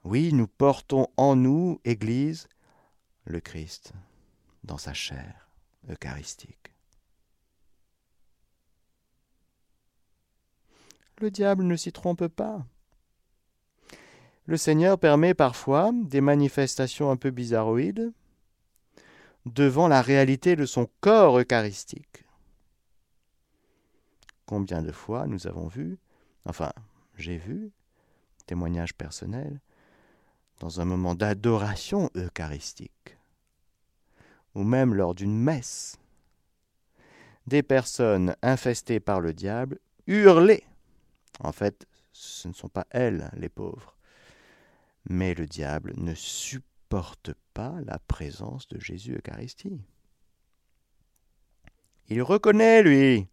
Oui, 0.03 0.33
nous 0.33 0.47
portons 0.47 1.09
en 1.15 1.35
nous, 1.35 1.79
Église, 1.85 2.47
le 3.25 3.39
Christ 3.39 3.93
dans 4.63 4.79
sa 4.79 4.93
chair 4.93 5.47
eucharistique. 5.87 6.73
Le 11.19 11.29
diable 11.29 11.65
ne 11.65 11.75
s'y 11.75 11.91
trompe 11.91 12.25
pas. 12.25 12.65
Le 14.47 14.57
Seigneur 14.57 14.97
permet 14.97 15.35
parfois 15.35 15.91
des 15.93 16.19
manifestations 16.19 17.11
un 17.11 17.15
peu 17.15 17.29
bizarroïdes 17.29 18.11
devant 19.45 19.87
la 19.87 20.01
réalité 20.01 20.55
de 20.55 20.65
son 20.65 20.89
corps 20.99 21.39
eucharistique. 21.39 22.25
Combien 24.45 24.81
de 24.81 24.91
fois 24.91 25.27
nous 25.27 25.47
avons 25.47 25.67
vu, 25.67 25.97
enfin 26.45 26.71
j'ai 27.15 27.37
vu, 27.37 27.71
témoignage 28.45 28.93
personnel, 28.93 29.61
dans 30.59 30.79
un 30.81 30.85
moment 30.85 31.15
d'adoration 31.15 32.09
eucharistique, 32.15 33.17
ou 34.53 34.63
même 34.63 34.93
lors 34.93 35.15
d'une 35.15 35.37
messe, 35.37 35.97
des 37.47 37.63
personnes 37.63 38.35
infestées 38.41 38.99
par 38.99 39.21
le 39.21 39.33
diable 39.33 39.79
hurler. 40.05 40.63
En 41.39 41.51
fait, 41.51 41.87
ce 42.11 42.47
ne 42.47 42.53
sont 42.53 42.69
pas 42.69 42.85
elles 42.91 43.31
les 43.33 43.49
pauvres, 43.49 43.95
mais 45.09 45.33
le 45.33 45.47
diable 45.47 45.93
ne 45.97 46.13
supporte 46.13 46.70
porte 46.91 47.31
pas 47.53 47.75
la 47.85 47.99
présence 47.99 48.67
de 48.67 48.77
Jésus 48.77 49.17
Eucharistie. 49.17 49.79
Il 52.09 52.21
reconnaît, 52.21 52.83
lui. 52.83 53.29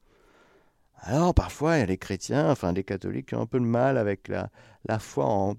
Alors, 0.99 1.35
parfois, 1.35 1.77
il 1.77 1.81
y 1.81 1.83
a 1.83 1.87
les 1.87 1.99
chrétiens, 1.99 2.53
enfin 2.53 2.73
les 2.73 2.85
catholiques, 2.85 3.31
qui 3.31 3.35
ont 3.35 3.41
un 3.41 3.47
peu 3.47 3.59
de 3.59 3.65
mal 3.65 3.99
avec 3.99 4.29
la, 4.29 4.49
la 4.85 5.01
foi 5.01 5.25
en, 5.25 5.57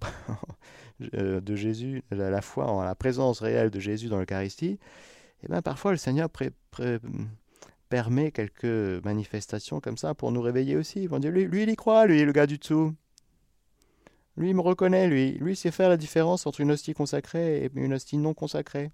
euh, 1.14 1.42
de 1.42 1.56
Jésus, 1.58 2.02
la, 2.10 2.42
foi 2.42 2.72
en 2.72 2.82
la 2.84 2.96
présence 2.96 3.42
réelle 3.42 3.70
de 3.70 3.82
Jésus 3.82 4.08
dans 4.08 4.18
l'Eucharistie. 4.18 4.80
Et 5.42 5.44
eh 5.44 5.48
bien, 5.50 5.62
parfois, 5.62 5.92
le 5.92 5.98
Seigneur 5.98 6.30
permet 7.90 8.32
quelques 8.32 9.04
manifestations 9.04 9.82
comme 9.82 9.98
ça 9.98 10.16
pour 10.16 10.32
nous 10.32 10.42
réveiller 10.42 10.78
aussi. 10.78 11.02
Ils 11.04 11.10
vont 11.10 11.20
dire, 11.20 11.32
lui, 11.32 11.44
lui 11.48 11.64
il 11.64 11.70
y 11.70 11.76
croit, 11.76 12.08
lui, 12.08 12.24
le 12.24 12.32
gars 12.32 12.48
du 12.48 12.60
dessous. 12.60 12.96
Lui, 14.40 14.54
me 14.54 14.62
reconnaît, 14.62 15.10
lui. 15.10 15.34
Lui, 15.34 15.58
sait 15.58 15.70
faire 15.70 15.90
la 15.90 15.98
différence 15.98 16.48
entre 16.48 16.62
une 16.62 16.72
hostie 16.72 16.94
consacrée 16.94 17.66
et 17.66 17.72
une 17.76 17.94
hostie 17.94 18.18
non 18.18 18.34
consacrée. 18.34 18.90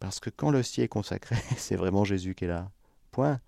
Parce 0.00 0.18
que 0.18 0.30
quand 0.30 0.50
l'hostie 0.50 0.80
est 0.80 0.88
consacrée, 0.88 1.36
c'est 1.58 1.76
vraiment 1.76 2.04
Jésus 2.04 2.34
qui 2.34 2.46
est 2.46 2.48
là. 2.48 2.70
Point. 3.10 3.38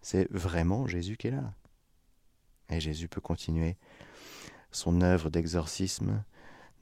C'est 0.00 0.32
vraiment 0.32 0.86
Jésus 0.86 1.18
qui 1.18 1.26
est 1.26 1.32
là. 1.32 1.52
Et 2.70 2.80
Jésus 2.80 3.06
peut 3.06 3.20
continuer 3.20 3.76
son 4.72 5.02
œuvre 5.02 5.28
d'exorcisme, 5.28 6.24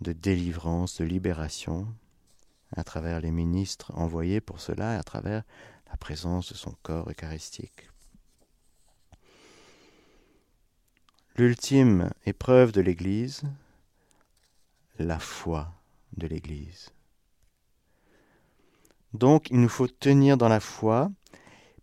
de 0.01 0.13
délivrance, 0.13 1.01
de 1.01 1.05
libération, 1.05 1.89
à 2.77 2.85
travers 2.85 3.21
les 3.21 3.33
ministres 3.33 3.93
envoyés 3.97 4.41
pour 4.41 4.61
cela, 4.61 4.97
à 4.97 5.03
travers 5.03 5.43
la 5.91 5.97
présence 5.97 6.53
de 6.53 6.57
son 6.57 6.77
corps 6.85 7.11
eucharistique. 7.11 7.92
L'ultime 11.37 12.11
épreuve 12.27 12.73
de 12.73 12.81
l'Église, 12.81 13.43
la 14.99 15.19
foi 15.19 15.73
de 16.17 16.27
l'Église. 16.27 16.91
Donc 19.15 19.49
il 19.51 19.61
nous 19.61 19.69
faut 19.69 19.89
tenir 19.89 20.37
dans 20.37 20.49
la 20.49 20.61
foi, 20.61 21.11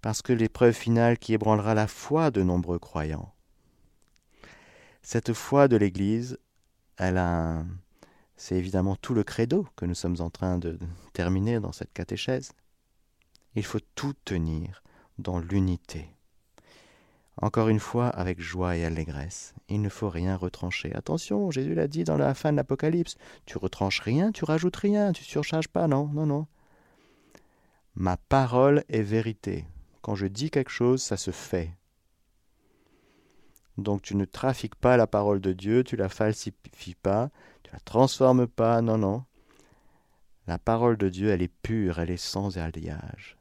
parce 0.01 0.21
que 0.21 0.33
l'épreuve 0.33 0.73
finale 0.73 1.17
qui 1.17 1.33
ébranlera 1.33 1.73
la 1.73 1.87
foi 1.87 2.31
de 2.31 2.43
nombreux 2.43 2.79
croyants. 2.79 3.33
Cette 5.01 5.33
foi 5.33 5.67
de 5.67 5.77
l'Église, 5.77 6.37
elle 6.97 7.17
a 7.17 7.63
c'est 8.39 8.55
évidemment 8.55 8.95
tout 8.95 9.13
le 9.13 9.25
credo 9.25 9.67
que 9.75 9.85
nous 9.85 9.95
sommes 9.95 10.21
en 10.21 10.29
train 10.29 10.57
de 10.57 10.79
terminer 11.11 11.59
dans 11.59 11.73
cette 11.73 11.91
catéchèse. 11.91 12.53
Il 13.55 13.65
faut 13.65 13.81
tout 13.95 14.13
tenir 14.23 14.81
dans 15.17 15.39
l'unité. 15.39 16.09
Encore 17.41 17.69
une 17.69 17.79
fois, 17.79 18.07
avec 18.09 18.41
joie 18.41 18.75
et 18.75 18.83
allégresse. 18.83 19.53
Il 19.69 19.81
ne 19.81 19.87
faut 19.87 20.09
rien 20.09 20.35
retrancher. 20.35 20.93
Attention, 20.93 21.51
Jésus 21.51 21.73
l'a 21.73 21.87
dit 21.87 22.03
dans 22.03 22.17
la 22.17 22.33
fin 22.33 22.51
de 22.51 22.57
l'Apocalypse. 22.57 23.15
Tu 23.45 23.57
retranches 23.57 24.01
rien, 24.01 24.31
tu 24.31 24.43
rajoutes 24.43 24.75
rien, 24.75 25.13
tu 25.13 25.23
surcharges 25.23 25.69
pas. 25.69 25.87
Non, 25.87 26.07
non, 26.07 26.25
non. 26.25 26.47
Ma 27.95 28.17
parole 28.17 28.83
est 28.89 29.01
vérité. 29.01 29.65
Quand 30.01 30.15
je 30.15 30.27
dis 30.27 30.51
quelque 30.51 30.71
chose, 30.71 31.01
ça 31.01 31.15
se 31.15 31.31
fait. 31.31 31.71
Donc 33.77 34.01
tu 34.01 34.15
ne 34.15 34.25
trafiques 34.25 34.75
pas 34.75 34.97
la 34.97 35.07
parole 35.07 35.39
de 35.39 35.53
Dieu, 35.53 35.85
tu 35.85 35.95
la 35.95 36.09
falsifies 36.09 36.95
pas, 36.95 37.29
tu 37.63 37.71
la 37.71 37.79
transformes 37.79 38.47
pas, 38.47 38.81
non, 38.81 38.97
non. 38.97 39.23
La 40.47 40.57
parole 40.57 40.97
de 40.97 41.07
Dieu, 41.07 41.29
elle 41.29 41.41
est 41.41 41.53
pure, 41.61 41.99
elle 41.99 42.11
est 42.11 42.17
sans 42.17 42.57
alliage. 42.57 43.38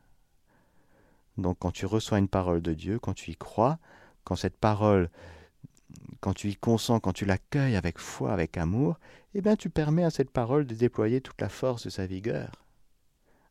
Donc 1.38 1.58
quand 1.60 1.70
tu 1.70 1.86
reçois 1.86 2.18
une 2.18 2.28
parole 2.28 2.60
de 2.60 2.74
Dieu, 2.74 2.98
quand 2.98 3.14
tu 3.14 3.30
y 3.30 3.36
crois, 3.36 3.78
quand 4.24 4.36
cette 4.36 4.56
parole, 4.56 5.08
quand 6.20 6.34
tu 6.34 6.48
y 6.48 6.56
consens, 6.56 7.00
quand 7.00 7.12
tu 7.12 7.24
l'accueilles 7.24 7.76
avec 7.76 7.98
foi, 7.98 8.32
avec 8.32 8.56
amour, 8.56 8.98
eh 9.34 9.40
bien 9.40 9.54
tu 9.56 9.70
permets 9.70 10.04
à 10.04 10.10
cette 10.10 10.30
parole 10.30 10.66
de 10.66 10.74
déployer 10.74 11.20
toute 11.20 11.40
la 11.40 11.48
force 11.48 11.84
de 11.84 11.90
sa 11.90 12.06
vigueur 12.06 12.50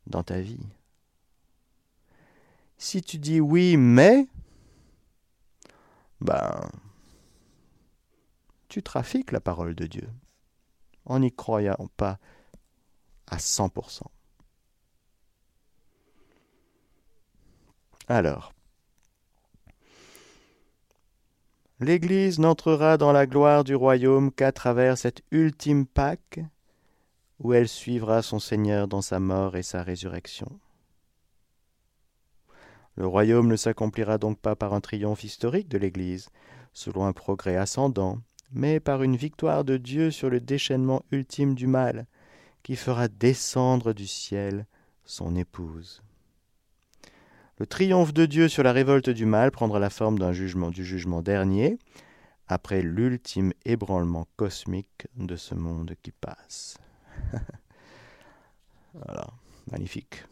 dans 0.06 0.22
ta 0.22 0.40
vie. 0.40 0.66
Si 2.76 3.00
tu 3.00 3.18
dis 3.18 3.40
oui, 3.40 3.76
mais, 3.76 4.28
ben, 6.20 6.68
tu 8.68 8.82
trafiques 8.82 9.32
la 9.32 9.40
parole 9.40 9.74
de 9.74 9.86
Dieu 9.86 10.08
en 11.06 11.20
n'y 11.20 11.32
croyant 11.32 11.88
pas 11.96 12.18
à 13.26 13.38
100%. 13.38 14.02
Alors, 18.10 18.54
l'Église 21.78 22.38
n'entrera 22.38 22.96
dans 22.96 23.12
la 23.12 23.26
gloire 23.26 23.64
du 23.64 23.74
royaume 23.74 24.32
qu'à 24.32 24.50
travers 24.50 24.96
cette 24.96 25.20
ultime 25.30 25.84
Pâque 25.84 26.40
où 27.38 27.52
elle 27.52 27.68
suivra 27.68 28.22
son 28.22 28.38
Seigneur 28.38 28.88
dans 28.88 29.02
sa 29.02 29.20
mort 29.20 29.56
et 29.56 29.62
sa 29.62 29.82
résurrection. 29.82 30.58
Le 32.96 33.06
royaume 33.06 33.46
ne 33.46 33.56
s'accomplira 33.56 34.16
donc 34.16 34.40
pas 34.40 34.56
par 34.56 34.72
un 34.72 34.80
triomphe 34.80 35.22
historique 35.22 35.68
de 35.68 35.76
l'Église, 35.76 36.30
selon 36.72 37.04
un 37.04 37.12
progrès 37.12 37.56
ascendant, 37.56 38.18
mais 38.52 38.80
par 38.80 39.02
une 39.02 39.16
victoire 39.16 39.64
de 39.64 39.76
Dieu 39.76 40.10
sur 40.10 40.30
le 40.30 40.40
déchaînement 40.40 41.04
ultime 41.12 41.54
du 41.54 41.66
mal, 41.66 42.06
qui 42.62 42.74
fera 42.74 43.06
descendre 43.06 43.92
du 43.92 44.06
ciel 44.06 44.66
son 45.04 45.36
épouse. 45.36 46.02
Le 47.58 47.66
triomphe 47.66 48.14
de 48.14 48.24
Dieu 48.24 48.48
sur 48.48 48.62
la 48.62 48.72
révolte 48.72 49.10
du 49.10 49.26
mal 49.26 49.50
prendra 49.50 49.80
la 49.80 49.90
forme 49.90 50.18
d'un 50.18 50.32
jugement 50.32 50.70
du 50.70 50.84
jugement 50.84 51.22
dernier, 51.22 51.78
après 52.46 52.82
l'ultime 52.82 53.52
ébranlement 53.64 54.28
cosmique 54.36 55.08
de 55.16 55.34
ce 55.34 55.56
monde 55.56 55.94
qui 56.02 56.12
passe. 56.12 56.78
voilà, 58.94 59.26
magnifique. 59.72 60.24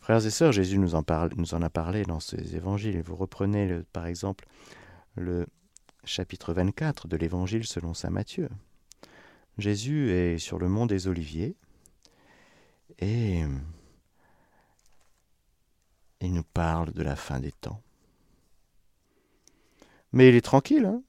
Frères 0.00 0.24
et 0.26 0.30
sœurs, 0.30 0.52
Jésus 0.52 0.78
nous 0.78 0.96
en, 0.96 1.02
parle, 1.02 1.30
nous 1.36 1.54
en 1.54 1.62
a 1.62 1.70
parlé 1.70 2.02
dans 2.02 2.20
ses 2.20 2.56
évangiles. 2.56 3.00
Vous 3.02 3.16
reprenez 3.16 3.80
par 3.92 4.06
exemple 4.06 4.46
le 5.14 5.46
chapitre 6.04 6.52
24 6.52 7.08
de 7.08 7.16
l'Évangile 7.16 7.66
selon 7.66 7.94
saint 7.94 8.10
Matthieu. 8.10 8.48
Jésus 9.58 10.10
est 10.10 10.38
sur 10.38 10.58
le 10.58 10.68
mont 10.68 10.86
des 10.86 11.08
Oliviers 11.08 11.56
et 12.98 13.42
il 16.20 16.32
nous 16.32 16.44
parle 16.44 16.92
de 16.92 17.02
la 17.02 17.16
fin 17.16 17.40
des 17.40 17.52
temps. 17.52 17.82
Mais 20.12 20.28
il 20.28 20.34
est 20.34 20.40
tranquille, 20.40 20.86
hein 20.86 21.02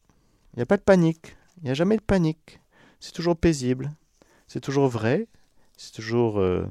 il 0.53 0.59
n'y 0.59 0.63
a 0.63 0.65
pas 0.65 0.77
de 0.77 0.81
panique, 0.81 1.37
il 1.57 1.65
n'y 1.65 1.69
a 1.69 1.75
jamais 1.75 1.97
de 1.97 2.01
panique. 2.01 2.59
C'est 2.99 3.11
toujours 3.13 3.37
paisible, 3.37 3.91
c'est 4.47 4.59
toujours 4.59 4.87
vrai, 4.87 5.27
c'est 5.77 5.93
toujours 5.93 6.39
euh, 6.39 6.65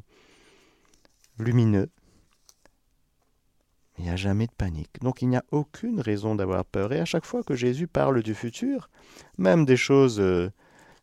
lumineux. 1.38 1.88
Il 3.98 4.04
n'y 4.04 4.10
a 4.10 4.16
jamais 4.16 4.46
de 4.46 4.52
panique. 4.52 5.00
Donc 5.00 5.22
il 5.22 5.28
n'y 5.28 5.36
a 5.36 5.44
aucune 5.52 6.00
raison 6.00 6.34
d'avoir 6.34 6.64
peur. 6.64 6.92
Et 6.92 7.00
à 7.00 7.04
chaque 7.04 7.24
fois 7.24 7.42
que 7.42 7.54
Jésus 7.54 7.86
parle 7.86 8.22
du 8.22 8.34
futur, 8.34 8.90
même 9.38 9.64
des 9.64 9.76
choses 9.76 10.20
euh, 10.20 10.50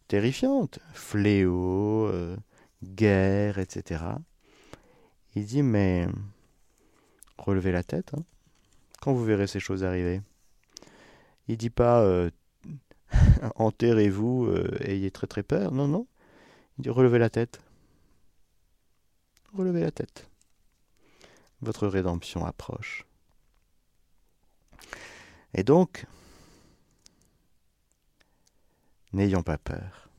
terrifiantes, 0.07 0.79
fléaux, 0.93 2.05
euh, 2.07 2.35
guerre, 2.83 3.59
etc., 3.59 4.03
il 5.35 5.45
dit, 5.45 5.63
mais 5.63 6.07
relevez 7.43 7.71
la 7.71 7.83
tête 7.83 8.13
hein, 8.15 8.23
quand 9.01 9.13
vous 9.13 9.23
verrez 9.23 9.47
ces 9.47 9.59
choses 9.59 9.83
arriver. 9.83 10.21
Il 11.47 11.57
dit 11.57 11.69
pas, 11.69 12.01
euh, 12.01 12.29
enterrez-vous, 13.55 14.49
ayez 14.79 15.11
très 15.11 15.27
très 15.27 15.43
peur. 15.43 15.71
Non, 15.71 15.87
non. 15.87 16.07
Il 16.77 16.83
dit, 16.83 16.89
relevez 16.89 17.19
la 17.19 17.29
tête. 17.29 17.61
Relevez 19.53 19.81
la 19.81 19.91
tête 19.91 20.27
votre 21.63 21.87
rédemption 21.87 22.45
approche. 22.45 23.05
Et 25.53 25.63
donc, 25.63 26.05
n'ayons 29.13 29.43
pas 29.43 29.57
peur. 29.57 30.09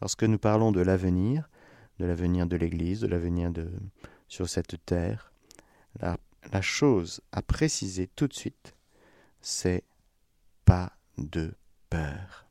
Lorsque 0.00 0.24
nous 0.24 0.38
parlons 0.38 0.72
de 0.72 0.80
l'avenir, 0.80 1.48
de 1.98 2.06
l'avenir 2.06 2.46
de 2.46 2.56
l'Église, 2.56 3.00
de 3.00 3.06
l'avenir 3.06 3.50
de 3.50 3.70
sur 4.28 4.48
cette 4.48 4.84
terre, 4.86 5.32
la, 6.00 6.16
la 6.52 6.62
chose 6.62 7.20
à 7.32 7.42
préciser 7.42 8.08
tout 8.08 8.28
de 8.28 8.34
suite, 8.34 8.74
c'est 9.40 9.84
pas 10.64 10.92
de 11.18 11.54
peur. 11.88 12.46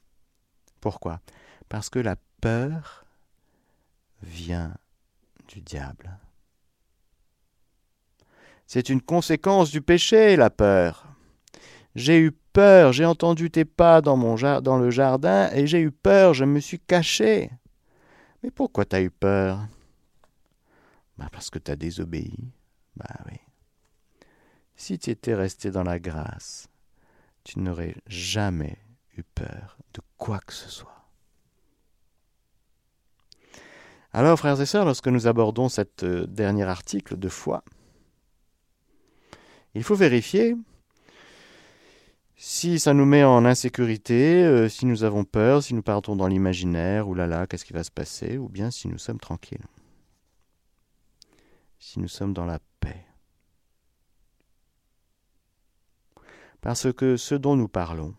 Pourquoi? 0.82 1.22
Parce 1.68 1.90
que 1.90 2.00
la 2.00 2.16
peur 2.42 3.06
vient 4.22 4.76
du 5.48 5.62
diable. 5.62 6.18
C'est 8.68 8.90
une 8.90 9.02
conséquence 9.02 9.72
du 9.72 9.82
péché, 9.82 10.36
la 10.36 10.50
peur. 10.50 11.06
J'ai 11.96 12.20
eu 12.20 12.32
peur, 12.32 12.94
j'ai 12.94 13.06
entendu 13.06 13.50
tes 13.50 13.66
pas 13.66 14.02
dans, 14.02 14.16
mon 14.16 14.36
le 14.36 14.92
jardin, 14.92 15.50
et 15.54 15.66
j'ai 15.66 15.82
eu 15.82 15.92
peur, 15.92 16.34
je 16.34 16.46
me 16.46 16.60
suis 16.60 16.80
caché. 16.80 17.52
Mais 18.44 18.52
pourquoi 18.52 18.86
t'as 18.86 19.02
eu 19.02 19.10
peur? 19.10 19.68
Bah 21.18 21.30
Parce 21.32 21.50
que 21.50 21.60
t'as 21.60 21.76
désobéi. 21.76 22.52
Bah 22.96 23.16
oui. 23.26 23.38
Si 24.80 24.98
tu 24.98 25.10
étais 25.10 25.36
resté 25.36 25.72
dans 25.72 25.84
la 25.84 26.00
grâce, 26.00 26.70
tu 27.44 27.60
n'aurais 27.60 27.98
jamais 28.08 28.78
eu 29.18 29.24
peur 29.24 29.78
de 29.94 30.00
quoi 30.18 30.40
que 30.40 30.54
ce 30.54 30.70
soit. 30.70 31.06
Alors, 34.14 34.40
frères 34.40 34.60
et 34.62 34.66
sœurs, 34.66 34.86
lorsque 34.86 35.10
nous 35.10 35.28
abordons 35.28 35.68
cet 35.68 36.04
euh, 36.04 36.26
dernier 36.28 36.64
article 36.64 37.20
de 37.20 37.28
foi, 37.28 37.62
il 39.76 39.84
faut 39.84 39.96
vérifier 39.96 40.56
si 42.38 42.80
ça 42.80 42.94
nous 42.94 43.06
met 43.06 43.26
en 43.26 43.44
insécurité, 43.44 44.46
euh, 44.46 44.70
si 44.70 44.86
nous 44.86 45.04
avons 45.04 45.26
peur, 45.26 45.62
si 45.62 45.74
nous 45.74 45.84
partons 45.84 46.16
dans 46.16 46.28
l'imaginaire, 46.28 47.10
ou 47.10 47.16
là 47.16 47.28
là, 47.28 47.48
qu'est-ce 47.48 47.66
qui 47.66 47.74
va 47.74 47.84
se 47.84 47.92
passer, 47.92 48.38
ou 48.38 48.48
bien 48.48 48.72
si 48.72 48.88
nous 48.88 48.98
sommes 48.98 49.20
tranquilles. 49.20 49.68
si 51.80 52.00
nous 52.00 52.08
sommes 52.08 52.34
dans 52.34 52.46
la 52.46 52.60
Parce 56.62 56.92
que 56.92 57.18
ce 57.18 57.36
dont 57.36 57.56
nous 57.56 57.68
parlons, 57.68 58.16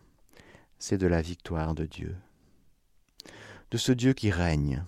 c'est 0.79 0.97
de 0.97 1.07
la 1.07 1.21
victoire 1.21 1.75
de 1.75 1.85
Dieu, 1.85 2.15
de 3.69 3.77
ce 3.77 3.91
Dieu 3.91 4.13
qui 4.13 4.31
règne 4.31 4.83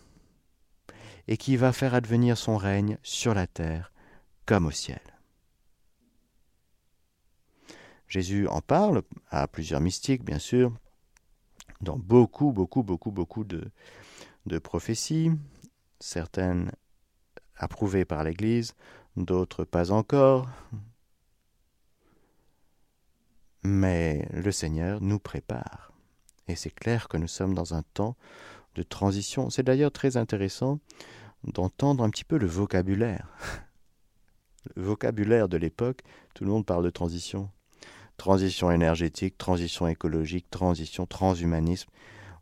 et 1.28 1.38
qui 1.38 1.56
va 1.56 1.72
faire 1.72 1.94
advenir 1.94 2.38
son 2.38 2.58
règne 2.58 2.98
sur 3.04 3.34
la 3.34 3.48
terre 3.48 3.92
comme 4.46 4.66
au 4.66 4.72
ciel. 4.72 5.02
Jésus 8.08 8.48
en 8.48 8.62
parle 8.62 9.02
à 9.30 9.48
plusieurs 9.48 9.82
mystiques, 9.82 10.24
bien 10.24 10.39
sûr, 10.39 10.72
dans 11.82 11.98
beaucoup, 11.98 12.52
beaucoup, 12.52 12.84
beaucoup, 12.84 13.12
beaucoup 13.12 13.44
de, 13.44 13.72
prophéties, 14.60 15.32
certaines 16.00 16.72
approuvées 17.56 18.06
par 18.06 18.24
l'Église, 18.24 18.76
d'autres 19.16 19.63
pas 19.63 19.92
encore. 19.92 20.48
Mais 23.63 24.28
le 24.34 24.52
Seigneur 24.52 25.02
nous 25.02 25.19
prépare. 25.19 25.91
Et 26.47 26.56
c'est 26.56 26.73
clair 26.73 27.08
que 27.08 27.17
nous 27.17 27.28
sommes 27.28 27.54
dans 27.54 27.73
un 27.73 27.84
temps 27.93 28.15
de 28.76 28.84
transition. 28.84 29.49
C'est 29.49 29.63
d'ailleurs 29.63 29.91
très 29.91 30.17
intéressant 30.17 30.80
d'entendre 31.43 32.04
un 32.04 32.10
petit 32.10 32.26
peu 32.26 32.38
le 32.38 32.47
vocabulaire. 32.47 33.28
Le 34.78 34.84
vocabulaire 34.84 35.49
de 35.49 35.58
l'époque, 35.58 36.04
tout 36.34 36.45
le 36.45 36.49
monde 36.49 36.65
parle 36.65 36.86
de 36.86 36.89
transition. 36.89 37.49
Transition 38.15 38.71
énergétique, 38.71 39.38
transition 39.38 39.89
écologique, 39.89 40.49
transition, 40.49 41.06
transhumanisme. 41.06 41.89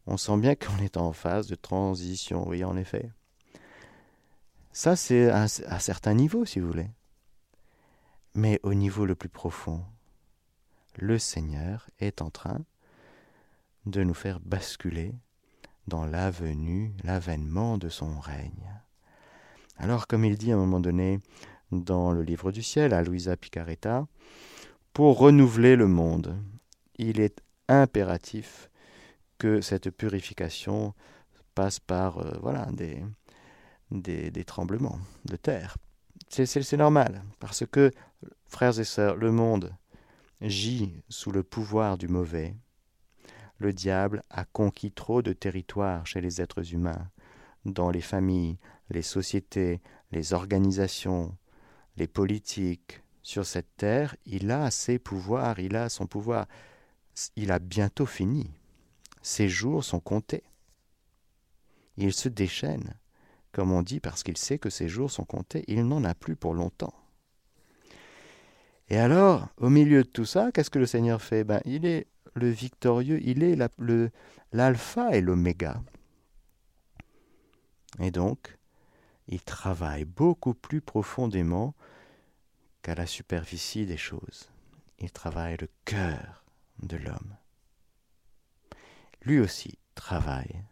On 0.06 0.18
sent 0.18 0.38
bien 0.38 0.54
qu'on 0.54 0.78
est 0.84 0.98
en 0.98 1.14
phase 1.14 1.48
de 1.48 1.56
transition, 1.56 2.48
oui, 2.48 2.64
en 2.64 2.78
effet. 2.78 3.10
Ça, 4.72 4.96
c'est 4.96 5.32
à, 5.32 5.44
à 5.44 5.80
certains 5.80 6.14
niveaux, 6.14 6.46
si 6.46 6.60
vous 6.60 6.68
voulez. 6.68 6.92
Mais 8.36 8.60
au 8.62 8.76
niveau 8.76 9.08
le 9.08 9.16
plus 9.16 9.28
profond, 9.28 9.84
le 10.98 11.20
Seigneur 11.20 11.90
est 12.00 12.22
en 12.22 12.30
train 12.30 12.62
de 13.86 14.04
nous 14.04 14.14
faire 14.14 14.40
basculer 14.40 15.14
dans 15.88 16.06
la 16.06 16.32
venue, 16.32 16.94
l'avènement 17.04 17.78
de 17.78 17.90
son 17.90 18.20
règne. 18.20 18.72
Alors, 19.78 20.08
comme 20.08 20.26
il 20.26 20.38
dit 20.38 20.52
à 20.52 20.56
un 20.56 20.60
moment 20.60 20.80
donné 20.80 21.20
dans 21.72 22.12
le 22.12 22.22
livre 22.22 22.52
du 22.52 22.62
ciel 22.62 22.94
à 22.94 23.02
Luisa 23.02 23.36
Picaretta, 23.36 24.06
pour 24.94 25.18
renouveler 25.18 25.76
le 25.76 25.88
monde, 25.88 26.38
il 26.98 27.20
est 27.20 27.42
impératif 27.68 28.70
que 29.38 29.62
cette 29.62 29.90
purification 29.90 30.94
passe 31.56 31.80
par 31.80 32.20
euh, 32.20 32.38
voilà, 32.42 32.68
des, 32.72 33.04
des, 33.90 34.44
tremblements 34.44 35.00
de 35.26 35.36
terre. 35.36 35.78
C'est 36.30 36.74
normal, 36.74 37.24
parce 37.40 37.66
que, 37.66 37.92
frères 38.46 38.80
et 38.80 38.84
sœurs, 38.84 39.16
le 39.16 39.32
monde 39.32 39.74
gît 40.42 40.94
sous 41.10 41.32
le 41.32 41.44
pouvoir 41.44 41.98
du 41.98 42.08
mauvais. 42.08 42.56
Le 43.58 43.74
diable 43.74 44.24
a 44.30 44.44
conquis 44.46 44.92
trop 44.92 45.22
de 45.22 45.34
territoire 45.34 46.06
chez 46.06 46.22
les 46.22 46.42
êtres 46.42 46.74
humains, 46.74 47.10
dans 47.66 47.92
les 47.92 48.02
familles, 48.02 48.58
les 48.90 49.04
sociétés, 49.04 49.82
les 50.12 50.34
organisations, 50.34 51.38
les 51.98 52.08
politiques. 52.08 53.02
Sur 53.22 53.46
cette 53.46 53.78
terre, 53.78 54.16
il 54.26 54.50
a 54.50 54.72
ses 54.72 54.98
pouvoirs, 54.98 55.60
il 55.60 55.76
a 55.76 55.90
son 55.90 56.08
pouvoir. 56.08 56.48
Il 57.36 57.52
a 57.52 57.60
bientôt 57.60 58.08
fini. 58.08 58.50
Ses 59.22 59.48
jours 59.48 59.84
sont 59.84 60.00
comptés. 60.00 60.44
Il 61.98 62.14
se 62.14 62.30
déchaîne 62.30 62.96
comme 63.52 63.72
on 63.72 63.82
dit, 63.82 64.00
parce 64.00 64.24
qu'il 64.24 64.38
sait 64.38 64.60
que 64.60 64.70
ses 64.70 64.88
jours 64.88 65.12
sont 65.12 65.26
comptés, 65.26 65.64
il 65.68 65.86
n'en 65.86 66.04
a 66.04 66.16
plus 66.16 66.36
pour 66.36 66.54
longtemps. 66.54 66.94
Et 68.92 68.98
alors, 68.98 69.48
au 69.56 69.70
milieu 69.70 70.04
de 70.04 70.10
tout 70.10 70.26
ça, 70.26 70.52
qu'est-ce 70.52 70.70
que 70.70 70.78
le 70.78 70.86
Seigneur 70.86 71.22
fait? 71.22 71.46
Ben, 71.46 71.62
Il 71.64 71.86
est 71.86 72.08
le 72.34 72.50
victorieux, 72.50 73.22
il 73.24 73.42
est 73.42 73.56
l'alpha 74.52 75.16
et 75.16 75.22
l'oméga. 75.22 75.82
Et 78.00 78.12
donc, 78.12 78.58
il 79.30 79.42
travaille 79.42 80.04
beaucoup 80.04 80.54
plus 80.54 80.82
profondément 80.82 81.74
qu'à 82.82 82.94
la 82.94 83.06
superficie 83.06 83.86
des 83.86 83.96
choses. 83.96 84.50
Il 85.00 85.10
travaille 85.10 85.56
le 85.56 85.70
cœur 85.86 86.44
de 86.84 86.98
l'homme. 86.98 87.38
Lui 89.22 89.40
aussi 89.40 89.78
travaille 89.96 90.66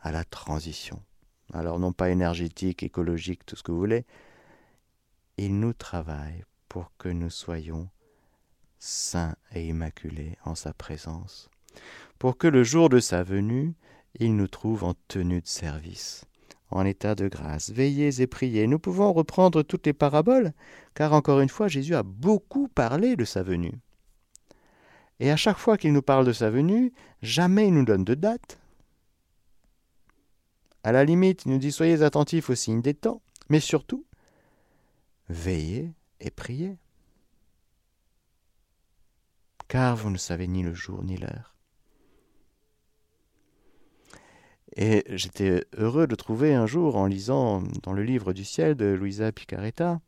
à 0.00 0.10
la 0.10 0.24
transition 0.24 1.02
alors 1.52 1.78
non 1.78 1.92
pas 1.92 2.08
énergétique, 2.08 2.82
écologique, 2.82 3.44
tout 3.44 3.56
ce 3.56 3.62
que 3.62 3.70
vous 3.70 3.78
voulez, 3.78 4.06
il 5.36 5.60
nous 5.60 5.74
travaille 5.74 6.44
pour 6.74 6.90
que 6.98 7.08
nous 7.08 7.30
soyons 7.30 7.88
saints 8.80 9.36
et 9.52 9.64
immaculés 9.68 10.36
en 10.44 10.56
sa 10.56 10.72
présence, 10.72 11.48
pour 12.18 12.36
que 12.36 12.48
le 12.48 12.64
jour 12.64 12.88
de 12.88 12.98
sa 12.98 13.22
venue, 13.22 13.74
il 14.18 14.34
nous 14.34 14.48
trouve 14.48 14.82
en 14.82 14.94
tenue 15.06 15.40
de 15.40 15.46
service, 15.46 16.24
en 16.72 16.84
état 16.84 17.14
de 17.14 17.28
grâce. 17.28 17.70
Veillez 17.70 18.20
et 18.20 18.26
priez. 18.26 18.66
Nous 18.66 18.80
pouvons 18.80 19.12
reprendre 19.12 19.62
toutes 19.62 19.86
les 19.86 19.92
paraboles, 19.92 20.52
car 20.94 21.12
encore 21.12 21.38
une 21.38 21.48
fois, 21.48 21.68
Jésus 21.68 21.94
a 21.94 22.02
beaucoup 22.02 22.66
parlé 22.66 23.14
de 23.14 23.24
sa 23.24 23.44
venue. 23.44 23.78
Et 25.20 25.30
à 25.30 25.36
chaque 25.36 25.58
fois 25.58 25.78
qu'il 25.78 25.92
nous 25.92 26.02
parle 26.02 26.26
de 26.26 26.32
sa 26.32 26.50
venue, 26.50 26.92
jamais 27.22 27.68
il 27.68 27.74
nous 27.74 27.84
donne 27.84 28.02
de 28.02 28.14
date, 28.14 28.58
à 30.82 30.90
la 30.90 31.04
limite, 31.04 31.44
il 31.46 31.52
nous 31.52 31.58
dit 31.58 31.70
soyez 31.70 32.02
attentifs 32.02 32.50
aux 32.50 32.56
signes 32.56 32.82
des 32.82 32.94
temps, 32.94 33.22
mais 33.48 33.60
surtout, 33.60 34.04
veillez 35.28 35.94
et 36.24 36.30
priez. 36.30 36.76
Car 39.68 39.96
vous 39.96 40.10
ne 40.10 40.18
savez 40.18 40.48
ni 40.48 40.62
le 40.62 40.74
jour 40.74 41.04
ni 41.04 41.16
l'heure. 41.16 41.54
Et 44.76 45.04
j'étais 45.10 45.64
heureux 45.76 46.08
de 46.08 46.16
trouver 46.16 46.54
un 46.54 46.66
jour, 46.66 46.96
en 46.96 47.06
lisant 47.06 47.62
dans 47.82 47.92
le 47.92 48.02
livre 48.02 48.32
du 48.32 48.44
ciel 48.44 48.74
de 48.74 48.86
Louisa 48.86 49.30
Picaretta, 49.30 50.00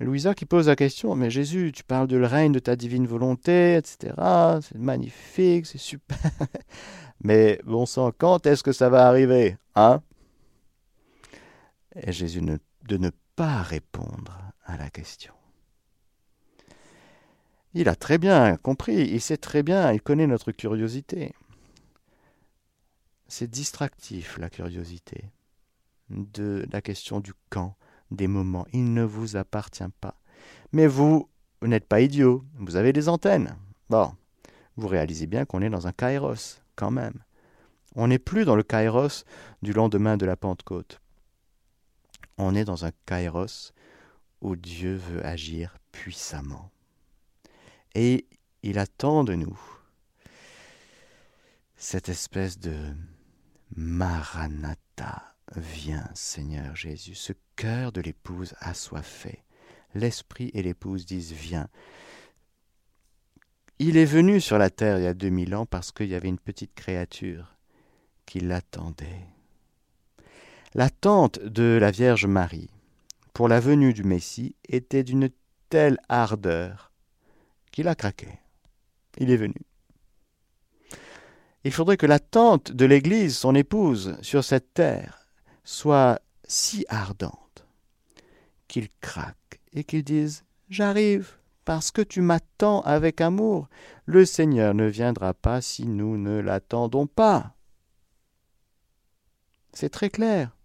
Louisa 0.00 0.34
qui 0.34 0.44
pose 0.44 0.68
la 0.68 0.76
question, 0.76 1.14
mais 1.14 1.30
Jésus, 1.30 1.72
tu 1.74 1.84
parles 1.84 2.08
le 2.08 2.26
règne 2.26 2.52
de 2.52 2.58
ta 2.58 2.76
divine 2.76 3.06
volonté, 3.06 3.76
etc. 3.76 4.14
C'est 4.62 4.78
magnifique, 4.78 5.66
c'est 5.66 5.78
super. 5.78 6.18
mais 7.24 7.60
bon 7.64 7.86
sang, 7.86 8.10
quand 8.16 8.46
est-ce 8.46 8.62
que 8.62 8.72
ça 8.72 8.88
va 8.88 9.06
arriver 9.06 9.56
Hein? 9.74 10.02
Et 11.94 12.12
Jésus 12.12 12.40
de 12.40 12.96
ne 12.96 13.10
pas 13.36 13.62
répondre 13.62 14.38
à 14.64 14.76
la 14.76 14.90
question. 14.90 15.34
Il 17.74 17.88
a 17.88 17.94
très 17.94 18.18
bien 18.18 18.56
compris, 18.56 19.08
il 19.08 19.20
sait 19.20 19.36
très 19.36 19.62
bien, 19.62 19.92
il 19.92 20.02
connaît 20.02 20.26
notre 20.26 20.52
curiosité. 20.52 21.34
C'est 23.28 23.50
distractif 23.50 24.38
la 24.38 24.50
curiosité 24.50 25.30
de 26.10 26.66
la 26.70 26.82
question 26.82 27.20
du 27.20 27.32
quand, 27.48 27.76
des 28.10 28.26
moments. 28.26 28.66
Il 28.72 28.92
ne 28.92 29.04
vous 29.04 29.36
appartient 29.36 29.82
pas. 30.00 30.20
Mais 30.72 30.86
vous, 30.86 31.28
vous 31.60 31.68
n'êtes 31.68 31.86
pas 31.86 32.02
idiot, 32.02 32.44
vous 32.58 32.76
avez 32.76 32.92
des 32.92 33.08
antennes. 33.08 33.56
Bon, 33.88 34.14
vous 34.76 34.88
réalisez 34.88 35.26
bien 35.26 35.46
qu'on 35.46 35.62
est 35.62 35.70
dans 35.70 35.86
un 35.86 35.92
kairos, 35.92 36.60
quand 36.76 36.90
même. 36.90 37.24
On 37.94 38.08
n'est 38.08 38.18
plus 38.18 38.44
dans 38.44 38.56
le 38.56 38.62
kairos 38.62 39.24
du 39.62 39.72
lendemain 39.72 40.16
de 40.16 40.26
la 40.26 40.36
Pentecôte 40.36 41.02
on 42.42 42.54
est 42.54 42.64
dans 42.64 42.84
un 42.84 42.90
kairos 43.06 43.72
où 44.40 44.56
Dieu 44.56 44.96
veut 44.96 45.24
agir 45.24 45.76
puissamment. 45.92 46.71
Et 47.94 48.26
il 48.62 48.78
attend 48.78 49.24
de 49.24 49.34
nous 49.34 49.58
cette 51.76 52.08
espèce 52.08 52.58
de 52.58 52.94
Maranatha. 53.76 55.34
Viens, 55.56 56.08
Seigneur 56.14 56.76
Jésus, 56.76 57.16
ce 57.16 57.32
cœur 57.56 57.92
de 57.92 58.00
l'épouse 58.00 58.54
assoiffé. 58.60 59.42
L'esprit 59.94 60.50
et 60.54 60.62
l'épouse 60.62 61.04
disent 61.04 61.32
Viens. 61.32 61.68
Il 63.78 63.96
est 63.96 64.06
venu 64.06 64.40
sur 64.40 64.58
la 64.58 64.70
terre 64.70 64.98
il 64.98 65.04
y 65.04 65.08
a 65.08 65.12
deux 65.12 65.28
mille 65.28 65.54
ans 65.56 65.66
parce 65.66 65.90
qu'il 65.90 66.08
y 66.08 66.14
avait 66.14 66.28
une 66.28 66.38
petite 66.38 66.74
créature 66.74 67.56
qui 68.24 68.38
l'attendait. 68.38 69.26
L'attente 70.74 71.40
de 71.40 71.78
la 71.80 71.90
Vierge 71.90 72.26
Marie 72.26 72.70
pour 73.34 73.48
la 73.48 73.58
venue 73.58 73.92
du 73.92 74.04
Messie 74.04 74.54
était 74.68 75.02
d'une 75.02 75.30
telle 75.68 75.98
ardeur 76.08 76.91
qu'il 77.72 77.88
a 77.88 77.96
craqué. 77.96 78.28
Il 79.18 79.30
est 79.30 79.36
venu. 79.36 79.56
Il 81.64 81.72
faudrait 81.72 81.96
que 81.96 82.06
l'attente 82.06 82.72
de 82.72 82.84
l'Église, 82.84 83.36
son 83.36 83.54
épouse, 83.54 84.16
sur 84.22 84.44
cette 84.44 84.74
terre, 84.74 85.26
soit 85.64 86.20
si 86.46 86.84
ardente 86.88 87.66
qu'il 88.68 88.88
craque 89.00 89.60
et 89.72 89.84
qu'il 89.84 90.04
dise 90.04 90.44
J'arrive 90.68 91.36
parce 91.64 91.90
que 91.90 92.02
tu 92.02 92.20
m'attends 92.20 92.80
avec 92.82 93.20
amour. 93.20 93.68
Le 94.06 94.24
Seigneur 94.24 94.74
ne 94.74 94.86
viendra 94.86 95.34
pas 95.34 95.60
si 95.60 95.86
nous 95.86 96.16
ne 96.16 96.40
l'attendons 96.40 97.06
pas. 97.06 97.54
C'est 99.72 99.90
très 99.90 100.10
clair. 100.10 100.56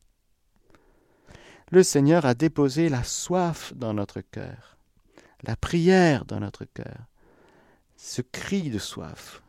le 1.70 1.84
Seigneur 1.84 2.26
a 2.26 2.34
déposé 2.34 2.88
la 2.88 3.03
soif 3.03 3.74
dans 3.76 3.93
notre 3.93 4.22
cœur, 4.22 4.76
la 5.44 5.56
prière 5.56 6.26
dans 6.26 6.40
notre 6.40 6.66
cœur, 6.66 7.08
ce 7.96 8.22
cri 8.22 8.70
de 8.70 8.80
soif. 8.80 9.42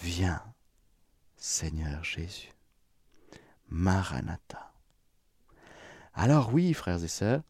Viens, 0.00 0.42
Seigneur 1.36 2.04
Jésus. 2.04 2.52
Maranatha. 3.68 4.72
Alors 6.14 6.52
oui, 6.52 6.74
frères 6.74 7.02
et 7.02 7.08
sœurs, 7.08 7.42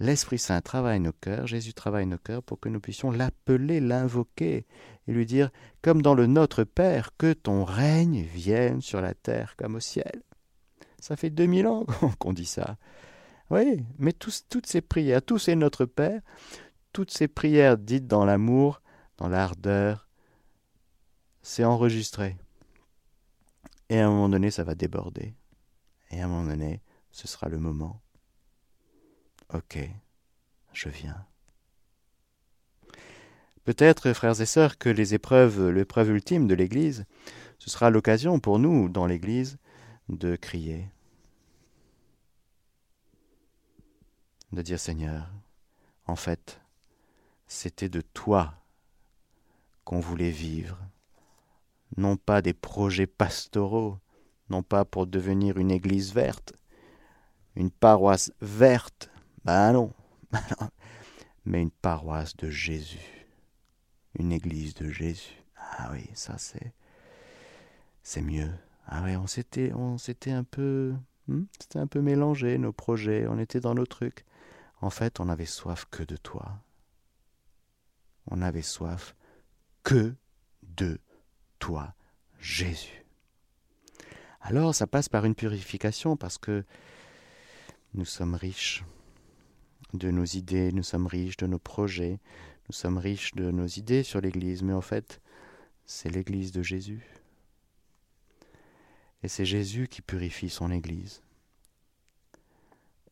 l'Esprit 0.00 0.38
Saint 0.38 0.60
travaille 0.60 0.98
nos 0.98 1.12
cœurs, 1.12 1.46
Jésus 1.46 1.74
travaille 1.74 2.06
nos 2.06 2.18
cœurs 2.18 2.42
pour 2.42 2.58
que 2.58 2.68
nous 2.68 2.80
puissions 2.80 3.10
l'appeler, 3.10 3.80
l'invoquer 3.80 4.66
et 5.06 5.12
lui 5.12 5.26
dire, 5.26 5.50
comme 5.82 6.02
dans 6.02 6.14
le 6.14 6.26
Notre 6.26 6.64
Père, 6.64 7.10
que 7.16 7.32
ton 7.32 7.64
règne 7.64 8.22
vienne 8.22 8.80
sur 8.80 9.00
la 9.00 9.14
terre 9.14 9.54
comme 9.56 9.76
au 9.76 9.80
ciel. 9.80 10.22
Ça 10.98 11.16
fait 11.16 11.30
2000 11.30 11.66
ans 11.66 11.86
qu'on 12.18 12.32
dit 12.32 12.46
ça. 12.46 12.76
Oui, 13.50 13.84
mais 13.98 14.12
toutes 14.12 14.66
ces 14.66 14.80
prières, 14.80 15.22
tous 15.22 15.38
ces 15.38 15.56
Notre 15.56 15.84
Père, 15.84 16.20
toutes 16.92 17.10
ces 17.10 17.28
prières 17.28 17.78
dites 17.78 18.06
dans 18.06 18.24
l'amour, 18.24 18.82
dans 19.16 19.28
l'ardeur, 19.28 20.08
c'est 21.42 21.64
enregistré. 21.64 22.36
Et 23.88 23.98
à 23.98 24.06
un 24.06 24.10
moment 24.10 24.28
donné, 24.28 24.50
ça 24.50 24.64
va 24.64 24.74
déborder. 24.74 25.34
Et 26.10 26.20
à 26.20 26.24
un 26.24 26.28
moment 26.28 26.48
donné, 26.48 26.80
ce 27.10 27.26
sera 27.26 27.48
le 27.48 27.58
moment. 27.58 28.00
Ok, 29.52 29.78
je 30.72 30.88
viens. 30.88 31.26
Peut-être, 33.64 34.12
frères 34.12 34.40
et 34.40 34.46
sœurs, 34.46 34.78
que 34.78 34.88
les 34.88 35.14
épreuves, 35.14 35.70
l'épreuve 35.70 36.10
ultime 36.10 36.46
de 36.46 36.54
l'Église, 36.54 37.04
ce 37.58 37.68
sera 37.68 37.90
l'occasion 37.90 38.40
pour 38.40 38.58
nous, 38.58 38.88
dans 38.88 39.06
l'Église, 39.06 39.58
de 40.08 40.34
crier, 40.34 40.88
de 44.52 44.62
dire 44.62 44.80
Seigneur, 44.80 45.30
en 46.06 46.16
fait, 46.16 46.60
c'était 47.50 47.88
de 47.88 48.00
toi 48.00 48.54
qu'on 49.84 49.98
voulait 49.98 50.30
vivre, 50.30 50.78
non 51.96 52.16
pas 52.16 52.42
des 52.42 52.52
projets 52.52 53.08
pastoraux, 53.08 53.98
non 54.50 54.62
pas 54.62 54.84
pour 54.84 55.08
devenir 55.08 55.58
une 55.58 55.72
église 55.72 56.14
verte, 56.14 56.54
une 57.56 57.72
paroisse 57.72 58.32
verte, 58.40 59.10
ben 59.44 59.72
non, 59.72 59.92
mais 61.44 61.60
une 61.60 61.72
paroisse 61.72 62.36
de 62.36 62.48
Jésus, 62.48 63.26
une 64.16 64.30
église 64.30 64.74
de 64.74 64.88
Jésus. 64.88 65.42
Ah 65.56 65.90
oui, 65.90 66.08
ça 66.14 66.36
c'est 66.38 68.22
mieux. 68.22 68.52
Ah 68.86 69.02
oui, 69.04 69.16
on 69.16 69.26
s'était 69.26 69.72
on 69.72 69.98
s'était 69.98 70.30
un 70.30 70.44
peu 70.44 70.94
hmm, 71.26 71.42
c'était 71.60 71.80
un 71.80 71.88
peu 71.88 72.00
mélangé 72.00 72.58
nos 72.58 72.72
projets, 72.72 73.26
on 73.26 73.40
était 73.40 73.60
dans 73.60 73.74
nos 73.74 73.86
trucs. 73.86 74.24
En 74.80 74.90
fait, 74.90 75.18
on 75.18 75.28
avait 75.28 75.46
soif 75.46 75.84
que 75.90 76.04
de 76.04 76.16
toi. 76.16 76.60
On 78.26 78.42
avait 78.42 78.62
soif 78.62 79.14
que 79.82 80.14
de 80.62 80.98
toi, 81.58 81.94
Jésus. 82.38 83.04
Alors 84.40 84.74
ça 84.74 84.86
passe 84.86 85.08
par 85.08 85.24
une 85.24 85.34
purification 85.34 86.16
parce 86.16 86.38
que 86.38 86.64
nous 87.94 88.04
sommes 88.04 88.34
riches 88.34 88.84
de 89.94 90.10
nos 90.10 90.24
idées, 90.24 90.72
nous 90.72 90.82
sommes 90.82 91.06
riches 91.06 91.36
de 91.36 91.46
nos 91.46 91.58
projets, 91.58 92.20
nous 92.68 92.74
sommes 92.74 92.98
riches 92.98 93.34
de 93.34 93.50
nos 93.50 93.66
idées 93.66 94.02
sur 94.02 94.20
l'Église, 94.20 94.62
mais 94.62 94.72
en 94.72 94.80
fait, 94.80 95.20
c'est 95.84 96.08
l'Église 96.08 96.52
de 96.52 96.62
Jésus. 96.62 97.04
Et 99.22 99.28
c'est 99.28 99.44
Jésus 99.44 99.88
qui 99.88 100.02
purifie 100.02 100.48
son 100.48 100.70
Église. 100.70 101.22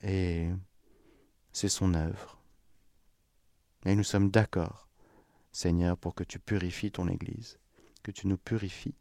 Et 0.02 0.48
c'est 1.52 1.68
son 1.68 1.94
œuvre. 1.94 2.38
Et 3.84 3.94
nous 3.94 4.04
sommes 4.04 4.30
d'accord, 4.30 4.87
Seigneur, 5.58 5.96
pour 5.96 6.14
que 6.14 6.24
tu 6.24 6.38
purifies 6.38 6.92
ton 6.92 7.08
Église, 7.08 7.58
que 8.02 8.10
tu 8.10 8.26
nous 8.28 8.38
purifies 8.38 8.94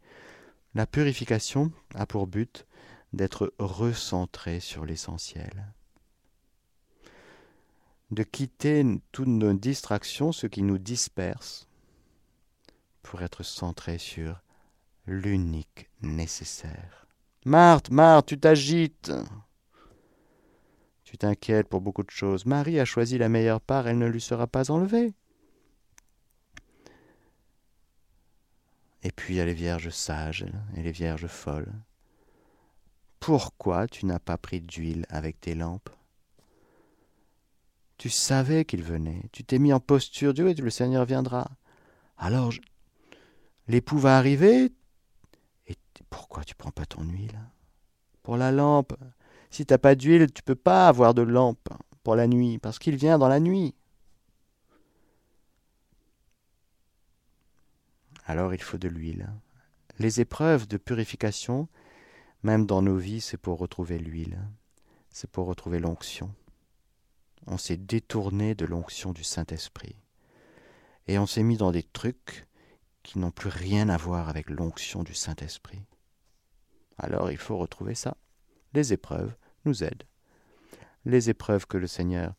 la 0.77 0.85
purification 0.85 1.71
a 1.95 2.05
pour 2.05 2.27
but 2.27 2.67
d'être 3.11 3.51
recentré 3.57 4.59
sur 4.59 4.85
l'essentiel, 4.85 5.73
de 8.11 8.21
quitter 8.21 8.85
toutes 9.11 9.27
nos 9.27 9.53
distractions, 9.53 10.31
ce 10.31 10.45
qui 10.45 10.61
nous 10.61 10.77
disperse, 10.77 11.67
pour 13.01 13.23
être 13.23 13.41
centré 13.41 13.97
sur 13.97 14.39
l'unique 15.07 15.89
nécessaire. 16.01 17.07
Marthe, 17.45 17.89
Marthe, 17.89 18.27
tu 18.27 18.39
t'agites. 18.39 19.11
Tu 21.05 21.17
t'inquiètes 21.17 21.69
pour 21.69 21.81
beaucoup 21.81 22.03
de 22.03 22.11
choses. 22.11 22.45
Marie 22.45 22.79
a 22.79 22.85
choisi 22.85 23.17
la 23.17 23.29
meilleure 23.29 23.61
part, 23.61 23.87
elle 23.87 23.97
ne 23.97 24.07
lui 24.07 24.21
sera 24.21 24.45
pas 24.45 24.69
enlevée. 24.69 25.13
Et 29.07 29.11
puis 29.11 29.35
il 29.35 29.37
y 29.37 29.39
a 29.39 29.45
les 29.45 29.53
vierges 29.53 29.89
sages 29.89 30.45
et 30.75 30.83
les 30.83 30.91
vierges 30.91 31.27
folles. 31.27 31.71
Pourquoi 33.21 33.87
tu 33.87 34.05
n'as 34.05 34.19
pas 34.19 34.37
pris 34.37 34.59
d'huile 34.59 35.05
avec 35.07 35.39
tes 35.39 35.55
lampes? 35.55 35.89
Tu 37.97 38.09
savais 38.09 38.65
qu'il 38.65 38.83
venait, 38.83 39.21
tu 39.31 39.45
t'es 39.45 39.59
mis 39.59 39.71
en 39.71 39.79
posture, 39.79 40.33
Dieu 40.33 40.49
et 40.49 40.53
le 40.55 40.69
Seigneur 40.69 41.05
viendra. 41.05 41.49
Alors 42.17 42.51
l'époux 43.69 43.97
va 43.97 44.17
arriver, 44.17 44.73
et 45.67 45.75
pourquoi 46.09 46.43
tu 46.43 46.53
prends 46.55 46.71
pas 46.71 46.85
ton 46.85 47.03
huile? 47.03 47.39
Pour 48.23 48.35
la 48.35 48.51
lampe. 48.51 48.93
Si 49.49 49.65
tu 49.65 49.73
n'as 49.73 49.77
pas 49.77 49.95
d'huile, 49.95 50.29
tu 50.33 50.43
peux 50.43 50.53
pas 50.53 50.89
avoir 50.89 51.13
de 51.13 51.21
lampe 51.21 51.69
pour 52.03 52.17
la 52.17 52.27
nuit, 52.27 52.57
parce 52.57 52.77
qu'il 52.77 52.97
vient 52.97 53.17
dans 53.17 53.29
la 53.29 53.39
nuit. 53.39 53.73
Alors 58.27 58.53
il 58.53 58.61
faut 58.61 58.77
de 58.77 58.89
l'huile. 58.89 59.29
Les 59.99 60.19
épreuves 60.19 60.67
de 60.67 60.77
purification, 60.77 61.69
même 62.43 62.65
dans 62.65 62.81
nos 62.81 62.97
vies, 62.97 63.21
c'est 63.21 63.37
pour 63.37 63.57
retrouver 63.57 63.97
l'huile, 63.97 64.37
c'est 65.09 65.31
pour 65.31 65.47
retrouver 65.47 65.79
l'onction. 65.79 66.35
On 67.47 67.57
s'est 67.57 67.77
détourné 67.77 68.53
de 68.53 68.65
l'onction 68.65 69.13
du 69.13 69.23
Saint-Esprit. 69.23 69.95
Et 71.07 71.17
on 71.17 71.25
s'est 71.25 71.41
mis 71.41 71.55
dans 71.55 71.71
des 71.71 71.83
trucs 71.83 72.45
qui 73.01 73.17
n'ont 73.17 73.31
plus 73.31 73.49
rien 73.49 73.87
à 73.87 73.95
voir 73.95 74.27
avec 74.27 74.49
l'onction 74.49 75.03
du 75.03 75.13
Saint-Esprit. 75.13 75.81
Alors 76.97 77.31
il 77.31 77.37
faut 77.37 77.57
retrouver 77.57 77.95
ça. 77.95 78.17
Les 78.73 78.91
épreuves 78.91 79.33
nous 79.63 79.85
aident. 79.85 80.03
Les 81.05 81.29
épreuves 81.29 81.65
que 81.65 81.77
le 81.77 81.87
Seigneur 81.87 82.35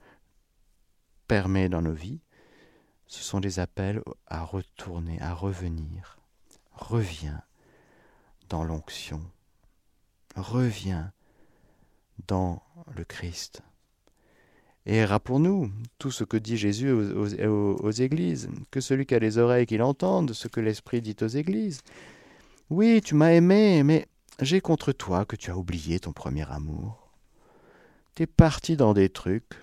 permet 1.26 1.70
dans 1.70 1.80
nos 1.80 1.95
vies, 1.95 2.20
ce 3.09 3.24
sont 3.24 3.40
des 3.40 3.59
appels 3.59 4.02
à 4.26 4.44
retourner, 4.44 5.20
à 5.20 5.32
revenir. 5.32 6.18
Reviens 6.72 7.42
dans 8.48 8.64
l'onction. 8.64 9.22
Reviens 10.36 11.12
dans 12.26 12.62
le 12.94 13.04
Christ. 13.04 13.62
Et 14.84 15.04
rappelons-nous 15.04 15.70
tout 15.98 16.11
ce 16.11 16.24
que 16.24 16.36
dit 16.36 16.56
Jésus 16.56 16.90
aux, 16.90 17.90
églises, 17.90 18.48
que 18.70 18.80
celui 18.80 19.06
qui 19.06 19.14
a 19.14 19.18
les 19.18 19.38
oreilles 19.38 19.66
qu'il 19.66 19.82
entende 19.82 20.32
ce 20.32 20.48
que 20.48 20.61
l'Esprit 20.61 21.02
dit 21.02 21.16
aux 21.20 21.26
églises. 21.26 21.80
Oui, 22.70 23.00
tu 23.02 23.14
m'as 23.14 23.32
aimé, 23.32 23.82
mais 23.82 24.06
j'ai 24.40 24.61
contre 24.61 24.92
toi 24.92 25.24
que 25.24 25.36
tu 25.36 25.50
as 25.50 25.56
oublié 25.56 25.98
ton 25.98 26.12
premier 26.12 26.50
amour. 26.50 27.11
T'es 28.14 28.26
parti 28.26 28.76
dans 28.76 28.94
des 28.94 29.09
trucs. 29.09 29.54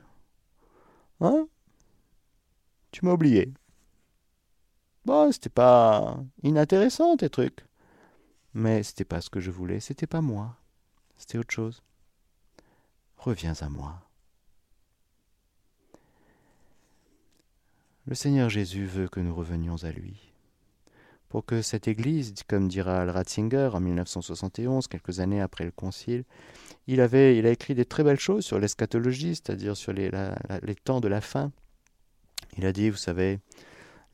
Hein? 1.21 1.47
Tu 2.95 3.03
m'as 3.03 3.11
oublié. 3.11 3.51
Bon, 5.03 5.29
c'était 5.29 5.49
pas 5.49 6.17
inintéressant 6.43 7.17
tes 7.17 7.29
trucs. 7.29 7.65
Mais 8.53 8.83
c'était 8.83 9.03
pas 9.03 9.19
ce 9.19 9.29
que 9.29 9.41
je 9.41 9.51
voulais, 9.51 9.81
c'était 9.81 10.07
pas 10.07 10.21
moi. 10.21 10.55
C'était 11.17 11.37
autre 11.37 11.53
chose. 11.53 11.83
Reviens 13.17 13.53
à 13.59 13.67
moi. 13.67 14.01
Le 18.05 18.15
Seigneur 18.15 18.49
Jésus 18.49 18.85
veut 18.85 19.09
que 19.09 19.19
nous 19.19 19.35
revenions 19.35 19.83
à 19.83 19.91
lui. 19.91 20.31
Pour 21.27 21.45
que 21.45 21.61
cette 21.61 21.89
Église, 21.89 22.33
comme 22.47 22.69
dira 22.69 23.03
Ratzinger 23.11 23.71
en 23.73 23.81
1971, 23.81 24.87
quelques 24.87 25.19
années 25.19 25.41
après 25.41 25.65
le 25.65 25.71
Concile, 25.71 26.23
il, 26.87 27.01
avait, 27.01 27.37
il 27.37 27.45
a 27.45 27.51
écrit 27.51 27.75
des 27.75 27.83
très 27.83 28.05
belles 28.05 28.21
choses 28.21 28.45
sur 28.45 28.57
l'eschatologie, 28.57 29.35
c'est-à-dire 29.35 29.75
sur 29.75 29.91
les 29.91 30.11
temps 30.85 31.01
de 31.01 31.09
la 31.09 31.19
fin. 31.19 31.51
Il 32.57 32.65
a 32.65 32.71
dit, 32.71 32.89
vous 32.89 32.97
savez, 32.97 33.39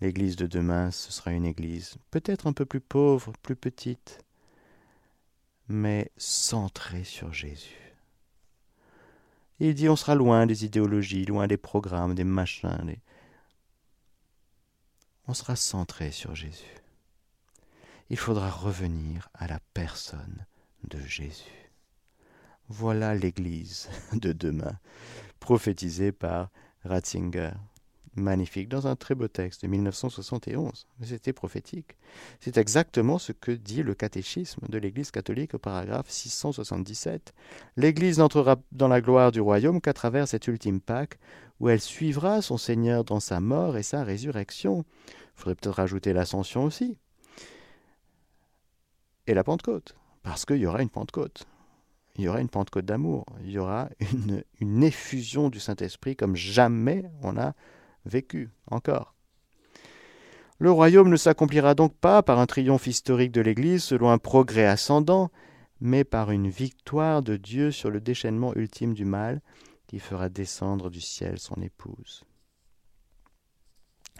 l'Église 0.01 0.35
de 0.35 0.47
demain, 0.47 0.91
ce 0.91 1.11
sera 1.11 1.31
une 1.31 1.45
Église 1.45 1.95
peut-être 2.09 2.47
un 2.47 2.53
peu 2.53 2.65
plus 2.65 2.81
pauvre, 2.81 3.33
plus 3.43 3.55
petite, 3.55 4.19
mais 5.67 6.11
centrée 6.17 7.03
sur 7.03 7.33
Jésus. 7.33 7.95
il 9.59 9.75
dit, 9.75 9.89
on 9.89 9.95
sera 9.95 10.15
loin 10.15 10.45
des 10.45 10.65
idéologies, 10.65 11.25
loin 11.25 11.47
des 11.47 11.57
programmes, 11.57 12.15
des 12.15 12.23
machins. 12.23 12.95
On 15.27 15.33
sera 15.33 15.55
centré 15.55 16.11
sur 16.11 16.35
Jésus. 16.35 16.75
Il 18.09 18.17
faudra 18.17 18.49
revenir 18.49 19.29
à 19.33 19.47
la 19.47 19.59
personne 19.73 20.45
de 20.83 20.99
Jésus. 20.99 21.71
Voilà 22.67 23.13
l'Église 23.13 23.89
de 24.13 24.33
demain, 24.33 24.79
prophétisée 25.39 26.11
par 26.11 26.49
Ratzinger. 26.83 27.51
Magnifique, 28.15 28.67
dans 28.67 28.87
un 28.87 28.97
très 28.97 29.15
beau 29.15 29.29
texte 29.29 29.61
de 29.61 29.67
1971. 29.67 30.85
Mais 30.99 31.05
c'était 31.05 31.31
prophétique. 31.31 31.95
C'est 32.41 32.57
exactement 32.57 33.17
ce 33.17 33.31
que 33.31 33.51
dit 33.51 33.83
le 33.83 33.93
catéchisme 33.93 34.67
de 34.67 34.77
l'Église 34.77 35.11
catholique 35.11 35.53
au 35.53 35.59
paragraphe 35.59 36.09
677. 36.09 37.33
L'Église 37.77 38.19
n'entrera 38.19 38.57
dans 38.73 38.89
la 38.89 38.99
gloire 38.99 39.31
du 39.31 39.39
royaume 39.39 39.79
qu'à 39.79 39.93
travers 39.93 40.27
cette 40.27 40.47
ultime 40.47 40.81
Pâque, 40.81 41.19
où 41.61 41.69
elle 41.69 41.79
suivra 41.79 42.41
son 42.41 42.57
Seigneur 42.57 43.05
dans 43.05 43.21
sa 43.21 43.39
mort 43.39 43.77
et 43.77 43.83
sa 43.83 44.03
résurrection. 44.03 44.83
Il 45.07 45.15
faudrait 45.35 45.55
peut-être 45.55 45.75
rajouter 45.75 46.11
l'ascension 46.11 46.65
aussi. 46.65 46.97
Et 49.25 49.33
la 49.33 49.45
Pentecôte, 49.45 49.95
parce 50.23 50.45
qu'il 50.45 50.57
y 50.57 50.65
aura 50.65 50.81
une 50.81 50.89
Pentecôte 50.89 51.45
il 52.17 52.25
y 52.25 52.27
aura 52.27 52.41
une 52.41 52.49
Pentecôte 52.49 52.85
d'amour, 52.85 53.25
il 53.43 53.51
y 53.51 53.57
aura 53.57 53.89
une, 54.13 54.43
une 54.59 54.83
effusion 54.83 55.49
du 55.49 55.59
Saint-Esprit 55.59 56.15
comme 56.15 56.35
jamais 56.35 57.09
on 57.21 57.37
a 57.37 57.53
vécu 58.05 58.49
encore. 58.67 59.15
Le 60.59 60.71
royaume 60.71 61.09
ne 61.09 61.15
s'accomplira 61.15 61.73
donc 61.73 61.95
pas 61.95 62.21
par 62.21 62.39
un 62.39 62.45
triomphe 62.45 62.85
historique 62.85 63.31
de 63.31 63.41
l'Église 63.41 63.83
selon 63.83 64.11
un 64.11 64.19
progrès 64.19 64.67
ascendant, 64.67 65.31
mais 65.79 66.03
par 66.03 66.29
une 66.29 66.49
victoire 66.49 67.23
de 67.23 67.35
Dieu 67.35 67.71
sur 67.71 67.89
le 67.89 67.99
déchaînement 67.99 68.53
ultime 68.53 68.93
du 68.93 69.05
mal 69.05 69.41
qui 69.87 69.99
fera 69.99 70.29
descendre 70.29 70.89
du 70.89 71.01
ciel 71.01 71.39
son 71.39 71.55
épouse. 71.55 72.23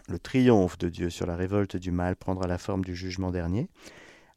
Le 0.08 0.18
triomphe 0.18 0.78
de 0.78 0.88
Dieu 0.88 1.10
sur 1.10 1.26
la 1.26 1.36
révolte 1.36 1.76
du 1.76 1.92
mal 1.92 2.16
prendra 2.16 2.48
la 2.48 2.58
forme 2.58 2.84
du 2.84 2.96
jugement 2.96 3.30
dernier, 3.30 3.68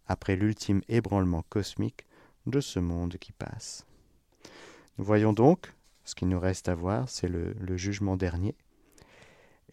après 0.06 0.36
l'ultime 0.36 0.82
ébranlement 0.88 1.44
cosmique 1.50 2.06
de 2.46 2.62
ce 2.62 2.80
monde 2.80 3.18
qui 3.18 3.32
passe. 3.32 3.86
Nous 4.98 5.04
voyons 5.04 5.34
donc, 5.34 5.74
ce 6.04 6.14
qu'il 6.14 6.30
nous 6.30 6.40
reste 6.40 6.70
à 6.70 6.76
voir, 6.76 7.10
c'est 7.10 7.28
le, 7.28 7.54
le, 7.60 7.78
jugement 7.78 8.16
dernier 8.16 8.56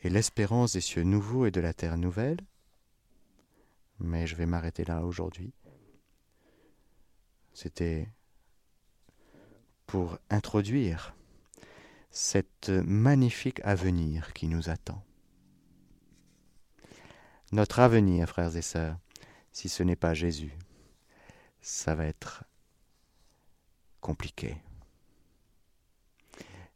et 0.02 0.10
l'espérance 0.10 0.72
des 0.72 0.80
cieux 0.80 1.04
nouveaux 1.04 1.46
et 1.46 1.50
de 1.50 1.60
la 1.60 1.72
terre 1.72 1.96
nouvelle. 1.96 2.38
Mais 4.00 4.26
je 4.26 4.34
vais 4.34 4.46
m'arrêter 4.46 4.84
là 4.84 5.04
aujourd'hui. 5.04 5.52
C'était 7.54 8.08
pour 9.86 10.18
introduire 10.30 11.14
cette 12.10 12.68
magnifique 12.68 13.60
avenir 13.62 14.32
qui 14.32 14.48
nous 14.48 14.68
attend. 14.68 15.04
Notre 17.52 17.80
avenir, 17.80 18.28
frères 18.28 18.56
et 18.56 18.62
sœurs, 18.62 18.98
si 19.52 19.68
ce 19.68 19.82
n'est 19.82 19.96
pas 19.96 20.14
Jésus, 20.14 20.56
ça 21.60 21.94
va 21.94 22.06
être 22.06 22.44
compliqué. 24.00 24.56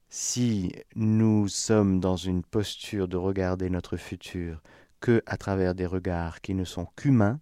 Si 0.09 0.73
nous 0.95 1.49
sommes 1.49 2.01
dans 2.01 2.17
une 2.17 2.43
posture 2.43 3.09
de 3.09 3.17
regarder 3.17 3.71
notre 3.71 3.97
futur 3.97 4.63
que 5.01 5.23
à 5.27 5.37
travers 5.37 5.75
des 5.75 5.87
regards 5.87 6.41
qui 6.41 6.55
ne 6.55 6.65
sont 6.65 6.87
qu'humains, 6.97 7.41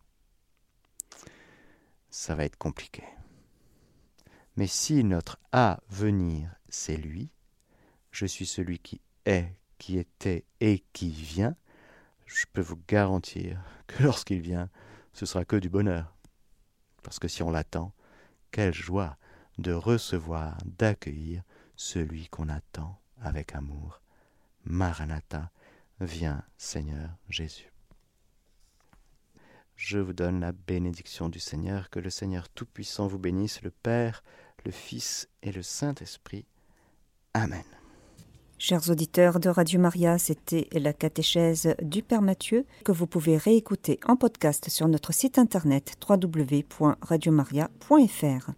ça 2.11 2.35
va 2.35 2.45
être 2.45 2.57
compliqué. 2.57 3.05
Mais 4.57 4.67
si 4.67 5.05
notre 5.05 5.39
avenir, 5.53 6.55
c'est 6.69 6.97
lui, 6.97 7.31
je 8.13 8.25
suis 8.25 8.47
celui 8.47 8.79
qui 8.79 9.01
est, 9.27 9.53
qui 9.79 9.99
était 9.99 10.45
et 10.61 10.85
qui 10.93 11.11
vient, 11.11 11.57
je 12.27 12.47
peux 12.53 12.61
vous 12.61 12.81
garantir 12.89 13.61
que 13.87 14.03
lorsqu'il 14.03 14.41
vient, 14.41 14.71
ce 15.13 15.27
sera 15.27 15.45
que 15.45 15.57
du 15.57 15.69
bonheur. 15.69 16.17
Parce 17.03 17.19
que 17.19 17.29
si 17.29 17.43
on 17.43 17.51
l'attend, 17.51 17.93
quelle 18.51 18.73
joie 18.73 19.17
de 19.59 19.73
recevoir, 19.73 20.57
d'accueillir 20.65 21.43
celui 21.77 22.29
qu'on 22.29 22.49
attend 22.49 22.99
avec 23.21 23.55
amour. 23.55 24.01
Maranatha, 24.65 25.51
viens 26.01 26.43
Seigneur 26.57 27.11
Jésus. 27.29 27.71
Je 29.77 29.99
vous 29.99 30.13
donne 30.13 30.41
la 30.41 30.53
bénédiction 30.53 31.29
du 31.29 31.41
Seigneur, 31.41 31.91
que 31.91 31.99
le 31.99 32.11
Seigneur 32.11 32.49
Tout-Puissant 32.49 33.07
vous 33.07 33.19
bénisse, 33.19 33.63
le 33.63 33.71
Père, 33.71 34.23
le 34.65 34.71
Fils 34.71 35.29
et 35.43 35.53
le 35.53 35.63
Saint-Esprit. 35.63 36.47
Amen. 37.35 37.65
Chers 38.57 38.89
auditeurs 38.89 39.41
de 39.41 39.49
Radio 39.49 39.81
Maria, 39.81 40.17
c'était 40.17 40.69
la 40.73 40.93
catéchèse 40.93 41.75
du 41.83 42.03
Père 42.03 42.23
Mathieu 42.23 42.65
que 42.85 42.93
vous 42.93 43.09
pouvez 43.09 43.37
réécouter 43.37 43.99
en 44.07 44.17
podcast 44.17 44.71
sur 44.71 44.89
notre 44.89 45.13
site 45.13 45.39
internet 45.39 45.97
www.radiomaria.fr. 46.09 48.51